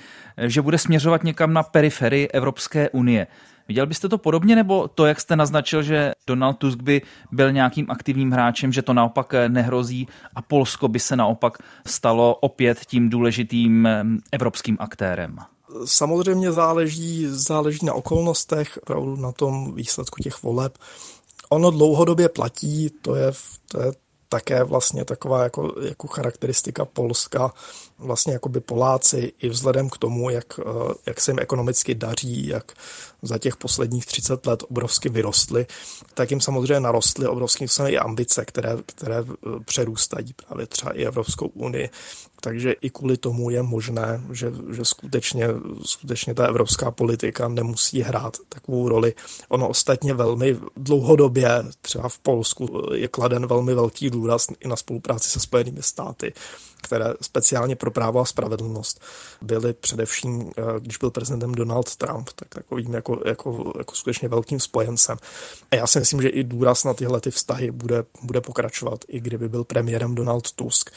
že 0.47 0.63
bude 0.63 0.79
směřovat 0.79 1.25
někam 1.25 1.53
na 1.53 1.63
periferii 1.63 2.29
Evropské 2.29 2.91
unie. 2.91 3.27
Viděl 3.69 3.87
byste 3.87 4.09
to 4.09 4.19
podobně, 4.19 4.57
nebo 4.57 4.89
to, 4.89 5.07
jak 5.07 5.21
jste 5.21 5.37
naznačil, 5.37 5.83
že 5.83 6.13
Donald 6.27 6.59
Tusk 6.59 6.83
by 6.83 7.03
byl 7.33 7.53
nějakým 7.53 7.91
aktivním 7.91 8.31
hráčem, 8.31 8.73
že 8.73 8.83
to 8.83 8.93
naopak 8.93 9.35
nehrozí 9.49 10.09
a 10.35 10.43
Polsko 10.43 10.89
by 10.89 10.99
se 10.99 11.17
naopak 11.17 11.59
stalo 11.87 12.35
opět 12.35 12.79
tím 12.87 13.11
důležitým 13.11 13.89
evropským 14.33 14.77
aktérem? 14.81 15.37
Samozřejmě 15.85 16.53
záleží, 16.53 17.27
záleží 17.31 17.87
na 17.87 17.95
okolnostech, 17.95 18.79
na 19.17 19.33
tom 19.33 19.75
výsledku 19.75 20.23
těch 20.23 20.43
voleb. 20.43 20.79
Ono 21.49 21.71
dlouhodobě 21.71 22.29
platí, 22.29 22.91
to 23.03 23.15
je, 23.15 23.33
to 23.69 23.83
je 23.83 23.93
také 24.31 24.65
vlastně 24.65 25.05
taková 25.05 25.43
jako, 25.43 25.75
jako 25.83 26.07
charakteristika 26.07 26.85
Polska, 26.85 27.53
vlastně 27.99 28.33
jako 28.33 28.49
by 28.49 28.61
Poláci 28.61 29.33
i 29.43 29.49
vzhledem 29.49 29.91
k 29.91 29.99
tomu, 29.99 30.31
jak, 30.31 30.61
eh, 30.61 30.95
jak 31.07 31.21
se 31.21 31.31
jim 31.31 31.39
ekonomicky 31.39 31.95
daří, 31.95 32.47
jak 32.47 32.73
za 33.23 33.39
těch 33.39 33.57
posledních 33.57 34.07
30 34.07 34.47
let 34.47 34.65
obrovsky 34.71 35.09
vyrostly, 35.09 35.67
tak 36.15 36.31
jim 36.31 36.41
samozřejmě 36.41 36.81
narostly 36.81 37.27
obrovským 37.27 37.69
i 37.87 37.99
ambice, 37.99 38.45
které, 38.45 38.77
které 38.87 39.19
eh, 39.19 39.25
přerůstají 39.65 40.33
právě 40.33 40.67
třeba 40.67 40.93
i 40.93 41.05
Evropskou 41.05 41.47
unii. 41.47 41.91
Takže 42.41 42.73
i 42.73 42.91
kvůli 42.91 43.17
tomu 43.17 43.51
je 43.51 43.63
možné, 43.63 44.23
že, 44.33 44.53
že 44.71 44.85
skutečně, 44.85 45.49
skutečně 45.85 46.35
ta 46.35 46.47
evropská 46.47 46.91
politika 46.91 47.49
nemusí 47.49 48.03
hrát 48.03 48.37
takovou 48.49 48.89
roli. 48.89 49.15
Ono 49.49 49.69
ostatně 49.69 50.15
velmi 50.15 50.57
dlouhodobě, 50.77 51.65
třeba 51.83 52.09
v 52.09 52.19
Polsku, 52.19 52.83
je 52.95 53.09
kladen 53.09 53.47
velmi 53.47 53.75
velký 53.75 54.11
důraz 54.11 54.47
i 54.61 54.69
na 54.69 54.77
spolupráci 54.77 55.31
se 55.31 55.41
Spojenými 55.41 55.83
státy 55.83 56.33
které 56.83 57.15
speciálně 57.21 57.77
pro 57.77 57.91
právo 57.91 58.21
a 58.21 58.25
spravedlnost 58.25 59.01
byly 59.43 59.73
především, 59.73 60.51
eh, 60.57 60.81
když 60.81 60.97
byl 60.97 61.11
prezidentem 61.11 61.55
Donald 61.55 61.97
Trump, 61.97 62.31
tak 62.35 62.49
takovým 62.49 62.95
jako, 62.95 63.21
jako, 63.27 63.73
jako 63.79 63.95
skutečně 63.95 64.29
velkým 64.29 64.61
spojencem. 64.61 65.17
A 65.71 65.77
já 65.77 65.87
si 65.87 65.99
myslím, 65.99 66.23
že 66.23 66.29
i 66.29 66.45
důraz 66.45 66.85
na 66.85 66.95
tyhle 66.95 67.21
ty 67.21 67.31
vztahy 67.31 67.71
bude, 67.71 68.05
bude 68.23 68.41
pokračovat, 68.41 69.05
i 69.09 69.21
kdyby 69.21 69.49
byl 69.49 69.65
premiérem 69.65 70.15
Donald 70.15 70.53
Tusk 70.53 70.91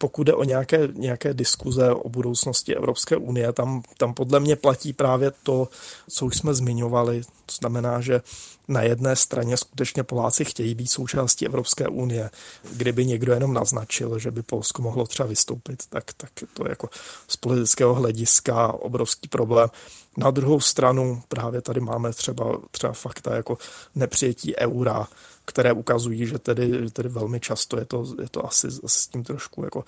pokud 0.00 0.24
jde 0.24 0.34
o 0.34 0.44
nějaké, 0.44 0.88
nějaké 0.92 1.34
diskuze 1.34 1.90
o 1.90 2.08
budoucnosti 2.08 2.76
Evropské 2.76 3.16
unie, 3.16 3.52
tam, 3.52 3.82
tam 3.98 4.14
podle 4.14 4.40
mě 4.40 4.56
platí 4.56 4.92
právě 4.92 5.32
to, 5.42 5.68
co 6.10 6.26
už 6.26 6.36
jsme 6.36 6.54
zmiňovali. 6.54 7.22
To 7.22 7.54
znamená, 7.60 8.00
že 8.00 8.20
na 8.68 8.82
jedné 8.82 9.16
straně 9.16 9.56
skutečně 9.56 10.02
Poláci 10.02 10.44
chtějí 10.44 10.74
být 10.74 10.86
součástí 10.86 11.46
Evropské 11.46 11.88
unie. 11.88 12.30
Kdyby 12.72 13.06
někdo 13.06 13.32
jenom 13.32 13.54
naznačil, 13.54 14.18
že 14.18 14.30
by 14.30 14.42
Polsko 14.42 14.82
mohlo 14.82 15.06
třeba 15.06 15.28
vystoupit, 15.28 15.82
tak, 15.88 16.04
tak 16.16 16.30
to 16.54 16.64
je 16.64 16.70
jako 16.70 16.88
z 17.28 17.36
politického 17.36 17.94
hlediska 17.94 18.72
obrovský 18.72 19.28
problém. 19.28 19.68
Na 20.16 20.30
druhou 20.30 20.60
stranu 20.60 21.22
právě 21.28 21.60
tady 21.60 21.80
máme 21.80 22.12
třeba, 22.12 22.58
třeba 22.70 22.92
fakta 22.92 23.34
jako 23.34 23.58
nepřijetí 23.94 24.56
eura, 24.56 25.08
které 25.44 25.72
ukazují, 25.72 26.26
že 26.26 26.38
tedy, 26.38 26.90
tedy 26.90 27.08
velmi 27.08 27.40
často 27.40 27.78
je 27.78 27.84
to, 27.84 28.06
je 28.22 28.28
to 28.30 28.46
asi, 28.46 28.66
asi 28.66 28.98
s 28.98 29.06
tím 29.06 29.24
trošku 29.24 29.64
jako 29.64 29.84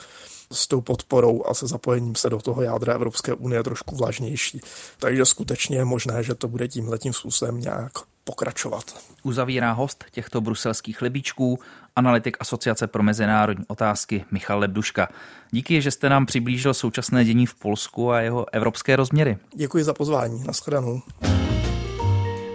s 0.52 0.66
tou 0.66 0.80
podporou 0.80 1.44
a 1.46 1.54
se 1.54 1.66
zapojením 1.66 2.14
se 2.14 2.30
do 2.30 2.38
toho 2.38 2.62
jádra 2.62 2.94
Evropské 2.94 3.34
unie 3.34 3.62
trošku 3.62 3.96
vlažnější. 3.96 4.60
Takže 4.98 5.24
skutečně 5.24 5.76
je 5.76 5.84
možné, 5.84 6.22
že 6.22 6.34
to 6.34 6.48
bude 6.48 6.68
tímhletím 6.68 7.12
způsobem 7.12 7.60
nějak 7.60 7.92
pokračovat. 8.24 8.84
Uzavírá 9.22 9.72
host 9.72 10.04
těchto 10.10 10.40
bruselských 10.40 10.98
chlebíčků, 10.98 11.58
analytik 11.96 12.36
Asociace 12.40 12.86
pro 12.86 13.02
mezinárodní 13.02 13.64
otázky 13.68 14.24
Michal 14.30 14.58
Lebduška. 14.58 15.08
Díky, 15.50 15.82
že 15.82 15.90
jste 15.90 16.08
nám 16.08 16.26
přiblížil 16.26 16.74
současné 16.74 17.24
dění 17.24 17.46
v 17.46 17.54
Polsku 17.54 18.10
a 18.10 18.20
jeho 18.20 18.46
evropské 18.52 18.96
rozměry. 18.96 19.38
Děkuji 19.54 19.84
za 19.84 19.94
pozvání. 19.94 20.44
Naschledanou. 20.46 21.02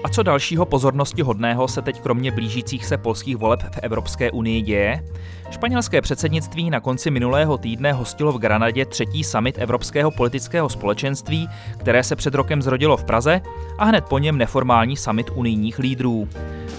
A 0.04 0.10
co 0.10 0.24
dalšího 0.24 0.66
pozornosti 0.66 1.22
hodného 1.22 1.68
se 1.68 1.82
teď 1.82 2.02
kromě 2.02 2.32
blížících 2.32 2.86
se 2.86 2.98
polských 2.98 3.38
voleb 3.38 3.62
v 3.62 3.78
Evropské 3.82 4.32
unii 4.32 4.62
děje? 4.62 5.04
Španělské 5.52 6.02
předsednictví 6.02 6.70
na 6.70 6.80
konci 6.80 7.12
minulého 7.12 7.58
týdne 7.58 7.94
hostilo 7.94 8.32
v 8.32 8.38
Granadě 8.38 8.86
třetí 8.86 9.24
summit 9.24 9.58
Evropského 9.58 10.12
politického 10.12 10.70
společenství, 10.70 11.50
které 11.78 12.04
se 12.04 12.16
před 12.16 12.36
rokem 12.36 12.62
zrodilo 12.62 12.98
v 12.98 13.04
Praze, 13.04 13.42
a 13.78 13.86
hned 13.86 14.06
po 14.06 14.20
něm 14.20 14.38
neformální 14.38 14.98
summit 14.98 15.30
unijních 15.36 15.80
lídrů. 15.80 16.30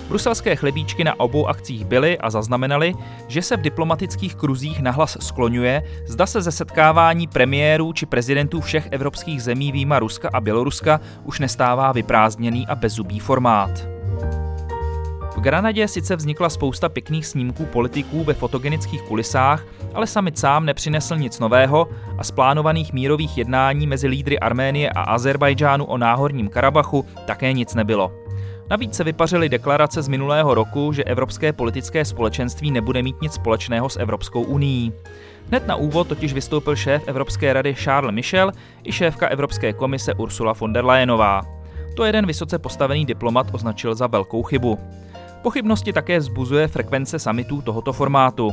Bruselské 0.09 0.57
chlebíčky 0.57 1.04
na 1.04 1.20
obou 1.20 1.46
akcích 1.46 1.85
byly 1.85 2.18
a 2.18 2.31
zaznamenali, 2.31 2.94
že 3.28 3.42
se 3.42 3.57
v 3.57 3.61
diplomatických 3.61 4.35
kruzích 4.35 4.81
nahlas 4.81 5.16
skloňuje, 5.20 5.83
zda 6.07 6.26
se 6.26 6.42
ze 6.42 6.52
setkávání 6.52 7.26
premiérů 7.26 7.92
či 7.92 8.07
prezidentů 8.07 8.61
všech 8.61 8.88
evropských 8.90 9.42
zemí 9.42 9.72
výjima 9.72 9.98
Ruska 9.98 10.31
a 10.33 10.40
Běloruska 10.40 11.00
už 11.24 11.38
nestává 11.40 11.92
vyprázdněný 11.92 12.66
a 12.66 12.74
bezzubý 12.74 13.18
formát. 13.18 13.70
V 15.38 15.40
Granadě 15.40 15.88
sice 15.88 16.16
vznikla 16.16 16.48
spousta 16.48 16.88
pěkných 16.88 17.27
snímků 17.27 17.66
politiků 17.66 18.24
ve 18.24 18.35
fotogenických 18.35 19.03
kulisách, 19.03 19.64
ale 19.94 20.07
summit 20.07 20.38
sám 20.38 20.66
nepřinesl 20.66 21.16
nic 21.16 21.38
nového 21.38 21.88
a 22.18 22.24
z 22.24 22.31
plánovaných 22.31 22.92
mírových 22.92 23.38
jednání 23.38 23.87
mezi 23.87 24.09
lídry 24.09 24.38
Arménie 24.38 24.90
a 24.90 25.03
Azerbajdžánu 25.03 25.85
o 25.85 25.98
náhorním 25.98 26.48
Karabachu 26.48 27.07
také 27.27 27.53
nic 27.53 27.74
nebylo. 27.74 28.12
Navíc 28.70 28.94
se 28.94 29.05
vypařily 29.05 29.48
deklarace 29.48 30.03
z 30.03 30.09
minulého 30.09 30.55
roku, 30.55 30.92
že 30.92 31.05
Evropské 31.05 31.53
politické 31.53 32.05
společenství 32.05 32.70
nebude 32.70 33.03
mít 33.03 33.22
nic 33.22 33.33
společného 33.33 33.88
s 33.88 33.96
Evropskou 33.96 34.42
unii. 34.42 34.92
Hned 35.48 35.66
na 35.66 35.77
úvod 35.77 36.09
totiž 36.09 36.33
vystoupil 36.33 36.77
šéf 36.77 37.03
Evropské 37.07 37.53
rady 37.53 37.74
Charles 37.74 38.14
Michel 38.14 38.53
i 38.85 38.92
šéfka 38.92 39.29
Evropské 39.29 39.72
komise 39.72 40.14
Ursula 40.14 40.53
von 40.53 40.72
der 40.72 40.85
Leyenová. 40.85 41.42
To 41.96 42.05
jeden 42.05 42.27
vysoce 42.27 42.59
postavený 42.59 43.07
diplomat 43.07 43.46
označil 43.53 43.94
za 43.94 44.07
velkou 44.07 44.42
chybu. 44.42 44.79
Pochybnosti 45.42 45.92
také 45.92 46.18
vzbuzuje 46.18 46.68
frekvence 46.68 47.18
summitů 47.18 47.62
tohoto 47.62 47.92
formátu. 47.92 48.51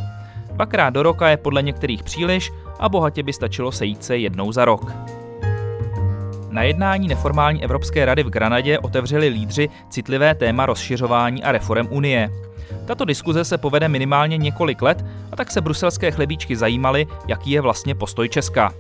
Dvakrát 0.51 0.89
do 0.89 1.03
roka 1.03 1.29
je 1.29 1.37
podle 1.37 1.61
některých 1.61 2.03
příliš 2.03 2.51
a 2.79 2.89
bohatě 2.89 3.23
by 3.23 3.33
stačilo 3.33 3.71
sejít 3.71 4.03
se 4.03 4.17
jednou 4.17 4.51
za 4.51 4.65
rok. 4.65 4.91
Na 6.49 6.63
jednání 6.63 7.07
neformální 7.07 7.63
Evropské 7.63 8.05
rady 8.05 8.23
v 8.23 8.29
Granadě 8.29 8.79
otevřeli 8.79 9.27
lídři 9.27 9.69
citlivé 9.89 10.35
téma 10.35 10.65
rozšiřování 10.65 11.43
a 11.43 11.51
reform 11.51 11.87
Unie. 11.89 12.29
Tato 12.85 13.05
diskuze 13.05 13.45
se 13.45 13.57
povede 13.57 13.87
minimálně 13.87 14.37
několik 14.37 14.81
let 14.81 15.05
a 15.31 15.35
tak 15.35 15.51
se 15.51 15.61
bruselské 15.61 16.11
chlebíčky 16.11 16.55
zajímaly, 16.55 17.07
jaký 17.27 17.51
je 17.51 17.61
vlastně 17.61 17.95
postoj 17.95 18.29
Česka. 18.29 18.73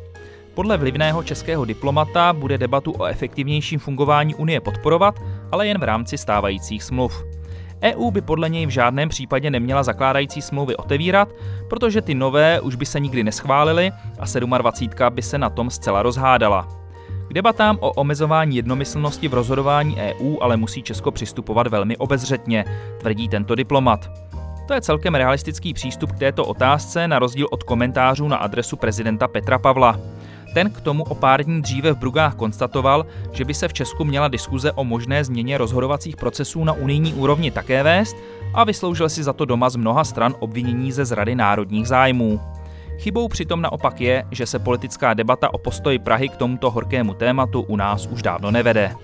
Podle 0.53 0.77
vlivného 0.77 1.23
českého 1.23 1.65
diplomata 1.65 2.33
bude 2.33 2.57
debatu 2.57 2.91
o 2.91 3.05
efektivnějším 3.05 3.79
fungování 3.79 4.35
Unie 4.35 4.61
podporovat, 4.61 5.19
ale 5.51 5.67
jen 5.67 5.79
v 5.79 5.83
rámci 5.83 6.17
stávajících 6.17 6.83
smluv. 6.83 7.34
EU 7.85 8.11
by 8.11 8.21
podle 8.21 8.49
něj 8.49 8.65
v 8.65 8.69
žádném 8.69 9.09
případě 9.09 9.49
neměla 9.49 9.83
zakládající 9.83 10.41
smlouvy 10.41 10.75
otevírat, 10.75 11.29
protože 11.69 12.01
ty 12.01 12.15
nové 12.15 12.59
už 12.61 12.75
by 12.75 12.85
se 12.85 12.99
nikdy 12.99 13.23
neschválily 13.23 13.91
a 14.19 14.57
27 14.57 15.15
by 15.15 15.21
se 15.21 15.37
na 15.37 15.49
tom 15.49 15.69
zcela 15.69 16.03
rozhádala. 16.03 16.67
K 17.27 17.33
debatám 17.33 17.77
o 17.79 17.91
omezování 17.91 18.55
jednomyslnosti 18.55 19.27
v 19.27 19.33
rozhodování 19.33 19.97
EU 19.97 20.37
ale 20.41 20.57
musí 20.57 20.83
Česko 20.83 21.11
přistupovat 21.11 21.67
velmi 21.67 21.97
obezřetně, 21.97 22.65
tvrdí 22.99 23.29
tento 23.29 23.55
diplomat. 23.55 24.09
To 24.67 24.73
je 24.73 24.81
celkem 24.81 25.15
realistický 25.15 25.73
přístup 25.73 26.11
k 26.11 26.19
této 26.19 26.45
otázce 26.45 27.07
na 27.07 27.19
rozdíl 27.19 27.47
od 27.51 27.63
komentářů 27.63 28.27
na 28.27 28.37
adresu 28.37 28.77
prezidenta 28.77 29.27
Petra 29.27 29.59
Pavla. 29.59 29.99
Ten 30.55 30.69
k 30.69 30.81
tomu 30.81 31.03
o 31.03 31.15
pár 31.15 31.43
dní 31.43 31.61
dříve 31.61 31.93
v 31.93 31.97
Brugách 31.97 32.35
konstatoval, 32.35 33.05
že 33.31 33.45
by 33.45 33.53
se 33.53 33.67
v 33.67 33.73
Česku 33.73 34.03
měla 34.03 34.27
diskuze 34.27 34.71
o 34.71 34.83
možné 34.83 35.23
změně 35.23 35.57
rozhodovacích 35.57 36.15
procesů 36.15 36.63
na 36.63 36.73
unijní 36.73 37.13
úrovni 37.13 37.51
také 37.51 37.83
vést 37.83 38.15
a 38.53 38.63
vysloužil 38.63 39.09
si 39.09 39.23
za 39.23 39.33
to 39.33 39.45
doma 39.45 39.69
z 39.69 39.75
mnoha 39.75 40.03
stran 40.03 40.35
obvinění 40.39 40.91
ze 40.91 41.05
zrady 41.05 41.35
národních 41.35 41.87
zájmů. 41.87 42.39
Chybou 42.97 43.27
přitom 43.27 43.61
naopak 43.61 44.01
je, 44.01 44.23
že 44.31 44.45
se 44.45 44.59
politická 44.59 45.13
debata 45.13 45.53
o 45.53 45.57
postoji 45.57 45.99
Prahy 45.99 46.29
k 46.29 46.35
tomuto 46.35 46.71
horkému 46.71 47.13
tématu 47.13 47.61
u 47.61 47.75
nás 47.75 48.07
už 48.07 48.21
dávno 48.21 48.51
nevede. 48.51 48.95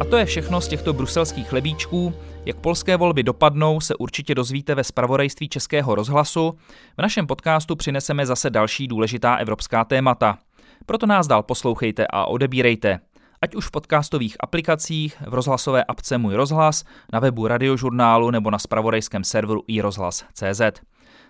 A 0.00 0.04
to 0.10 0.16
je 0.16 0.24
všechno 0.24 0.60
z 0.60 0.68
těchto 0.68 0.92
bruselských 0.92 1.48
chlebíčků. 1.48 2.14
Jak 2.44 2.56
polské 2.60 2.96
volby 2.96 3.22
dopadnou, 3.22 3.80
se 3.80 3.94
určitě 3.94 4.34
dozvíte 4.34 4.74
ve 4.74 4.84
spravodajství 4.84 5.48
Českého 5.48 5.94
rozhlasu. 5.94 6.58
V 6.98 7.02
našem 7.02 7.26
podcastu 7.26 7.76
přineseme 7.76 8.26
zase 8.26 8.50
další 8.50 8.88
důležitá 8.88 9.36
evropská 9.36 9.84
témata. 9.84 10.38
Proto 10.86 11.06
nás 11.06 11.26
dál 11.26 11.42
poslouchejte 11.42 12.06
a 12.10 12.24
odebírejte. 12.24 13.00
Ať 13.42 13.54
už 13.54 13.66
v 13.66 13.70
podcastových 13.70 14.36
aplikacích, 14.40 15.16
v 15.28 15.34
rozhlasové 15.34 15.84
apce 15.84 16.18
Můj 16.18 16.34
rozhlas, 16.34 16.84
na 17.12 17.20
webu 17.20 17.46
radiožurnálu 17.46 18.30
nebo 18.30 18.50
na 18.50 18.58
spravodajském 18.58 19.24
serveru 19.24 19.62
iRozhlas.cz. 19.66 20.60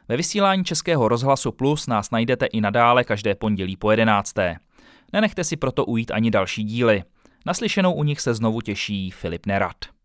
Ve 0.08 0.16
vysílání 0.16 0.64
Českého 0.64 1.08
rozhlasu 1.08 1.52
Plus 1.52 1.86
nás 1.86 2.10
najdete 2.10 2.46
i 2.46 2.60
nadále 2.60 3.04
každé 3.04 3.34
pondělí 3.34 3.76
po 3.76 3.90
11. 3.90 4.34
Nenechte 5.12 5.44
si 5.44 5.56
proto 5.56 5.84
ujít 5.84 6.10
ani 6.10 6.30
další 6.30 6.64
díly. 6.64 7.02
Naslyšenou 7.46 7.92
u 7.92 8.04
nich 8.04 8.20
se 8.20 8.34
znovu 8.34 8.60
těší 8.60 9.10
Filip 9.10 9.46
Nerad. 9.46 9.99